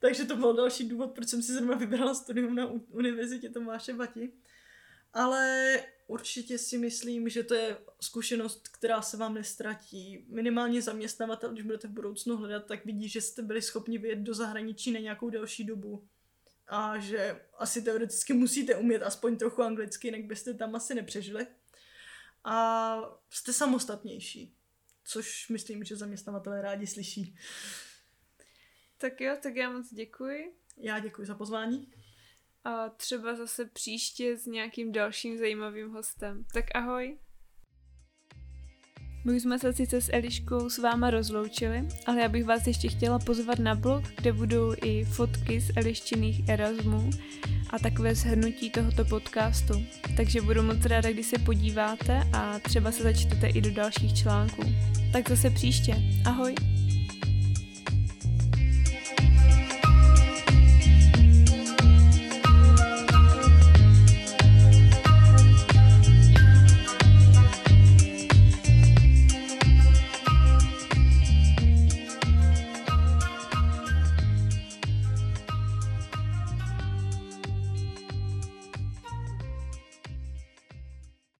Takže 0.00 0.24
to 0.24 0.36
byl 0.36 0.54
další 0.54 0.88
důvod, 0.88 1.10
proč 1.10 1.28
jsem 1.28 1.42
si 1.42 1.52
zrovna 1.52 1.74
vybrala 1.74 2.14
studium 2.14 2.54
na 2.54 2.70
univerzitě 2.90 3.48
Tomáše 3.48 3.92
Bati. 3.92 4.32
Ale 5.12 5.80
určitě 6.06 6.58
si 6.58 6.78
myslím, 6.78 7.28
že 7.28 7.42
to 7.42 7.54
je 7.54 7.76
zkušenost, 8.00 8.68
která 8.68 9.02
se 9.02 9.16
vám 9.16 9.34
nestratí. 9.34 10.24
Minimálně 10.28 10.82
zaměstnavatel, 10.82 11.52
když 11.52 11.64
budete 11.64 11.88
v 11.88 11.92
budoucnu 11.92 12.36
hledat, 12.36 12.66
tak 12.66 12.84
vidí, 12.84 13.08
že 13.08 13.20
jste 13.20 13.42
byli 13.42 13.62
schopni 13.62 13.98
vyjet 13.98 14.18
do 14.18 14.34
zahraničí 14.34 14.92
na 14.92 15.00
nějakou 15.00 15.30
delší 15.30 15.64
dobu. 15.64 16.08
A 16.74 16.98
že 16.98 17.40
asi 17.58 17.82
teoreticky 17.82 18.32
musíte 18.32 18.76
umět 18.76 19.02
aspoň 19.02 19.36
trochu 19.36 19.62
anglicky, 19.62 20.08
jinak 20.08 20.24
byste 20.24 20.54
tam 20.54 20.74
asi 20.74 20.94
nepřežili. 20.94 21.46
A 22.44 22.96
jste 23.30 23.52
samostatnější, 23.52 24.56
což 25.04 25.48
myslím, 25.48 25.84
že 25.84 25.96
zaměstnavatelé 25.96 26.62
rádi 26.62 26.86
slyší. 26.86 27.36
Tak 28.98 29.20
jo, 29.20 29.36
tak 29.42 29.56
já 29.56 29.70
moc 29.70 29.94
děkuji. 29.94 30.54
Já 30.76 30.98
děkuji 30.98 31.26
za 31.26 31.34
pozvání. 31.34 31.92
A 32.64 32.88
třeba 32.88 33.34
zase 33.34 33.64
příště 33.64 34.36
s 34.36 34.46
nějakým 34.46 34.92
dalším 34.92 35.38
zajímavým 35.38 35.90
hostem. 35.90 36.44
Tak 36.52 36.64
ahoj. 36.74 37.18
My 39.24 39.40
jsme 39.40 39.58
se 39.58 39.72
sice 39.72 40.00
s 40.00 40.10
Eliškou 40.12 40.70
s 40.70 40.78
váma 40.78 41.10
rozloučili, 41.10 41.88
ale 42.06 42.20
já 42.20 42.28
bych 42.28 42.44
vás 42.44 42.66
ještě 42.66 42.88
chtěla 42.88 43.18
pozvat 43.18 43.58
na 43.58 43.74
blog, 43.74 44.04
kde 44.16 44.32
budou 44.32 44.74
i 44.84 45.04
fotky 45.04 45.60
z 45.60 45.70
Eliščiných 45.76 46.48
Erasmů 46.48 47.10
a 47.70 47.78
takové 47.78 48.14
shrnutí 48.14 48.70
tohoto 48.70 49.04
podcastu. 49.04 49.74
Takže 50.16 50.40
budu 50.40 50.62
moc 50.62 50.84
ráda, 50.84 51.12
když 51.12 51.26
se 51.26 51.38
podíváte 51.38 52.22
a 52.32 52.58
třeba 52.58 52.92
se 52.92 53.02
začtete 53.02 53.46
i 53.46 53.60
do 53.60 53.70
dalších 53.70 54.14
článků. 54.14 54.62
Tak 55.12 55.28
zase 55.28 55.50
příště. 55.50 55.96
Ahoj! 56.24 56.81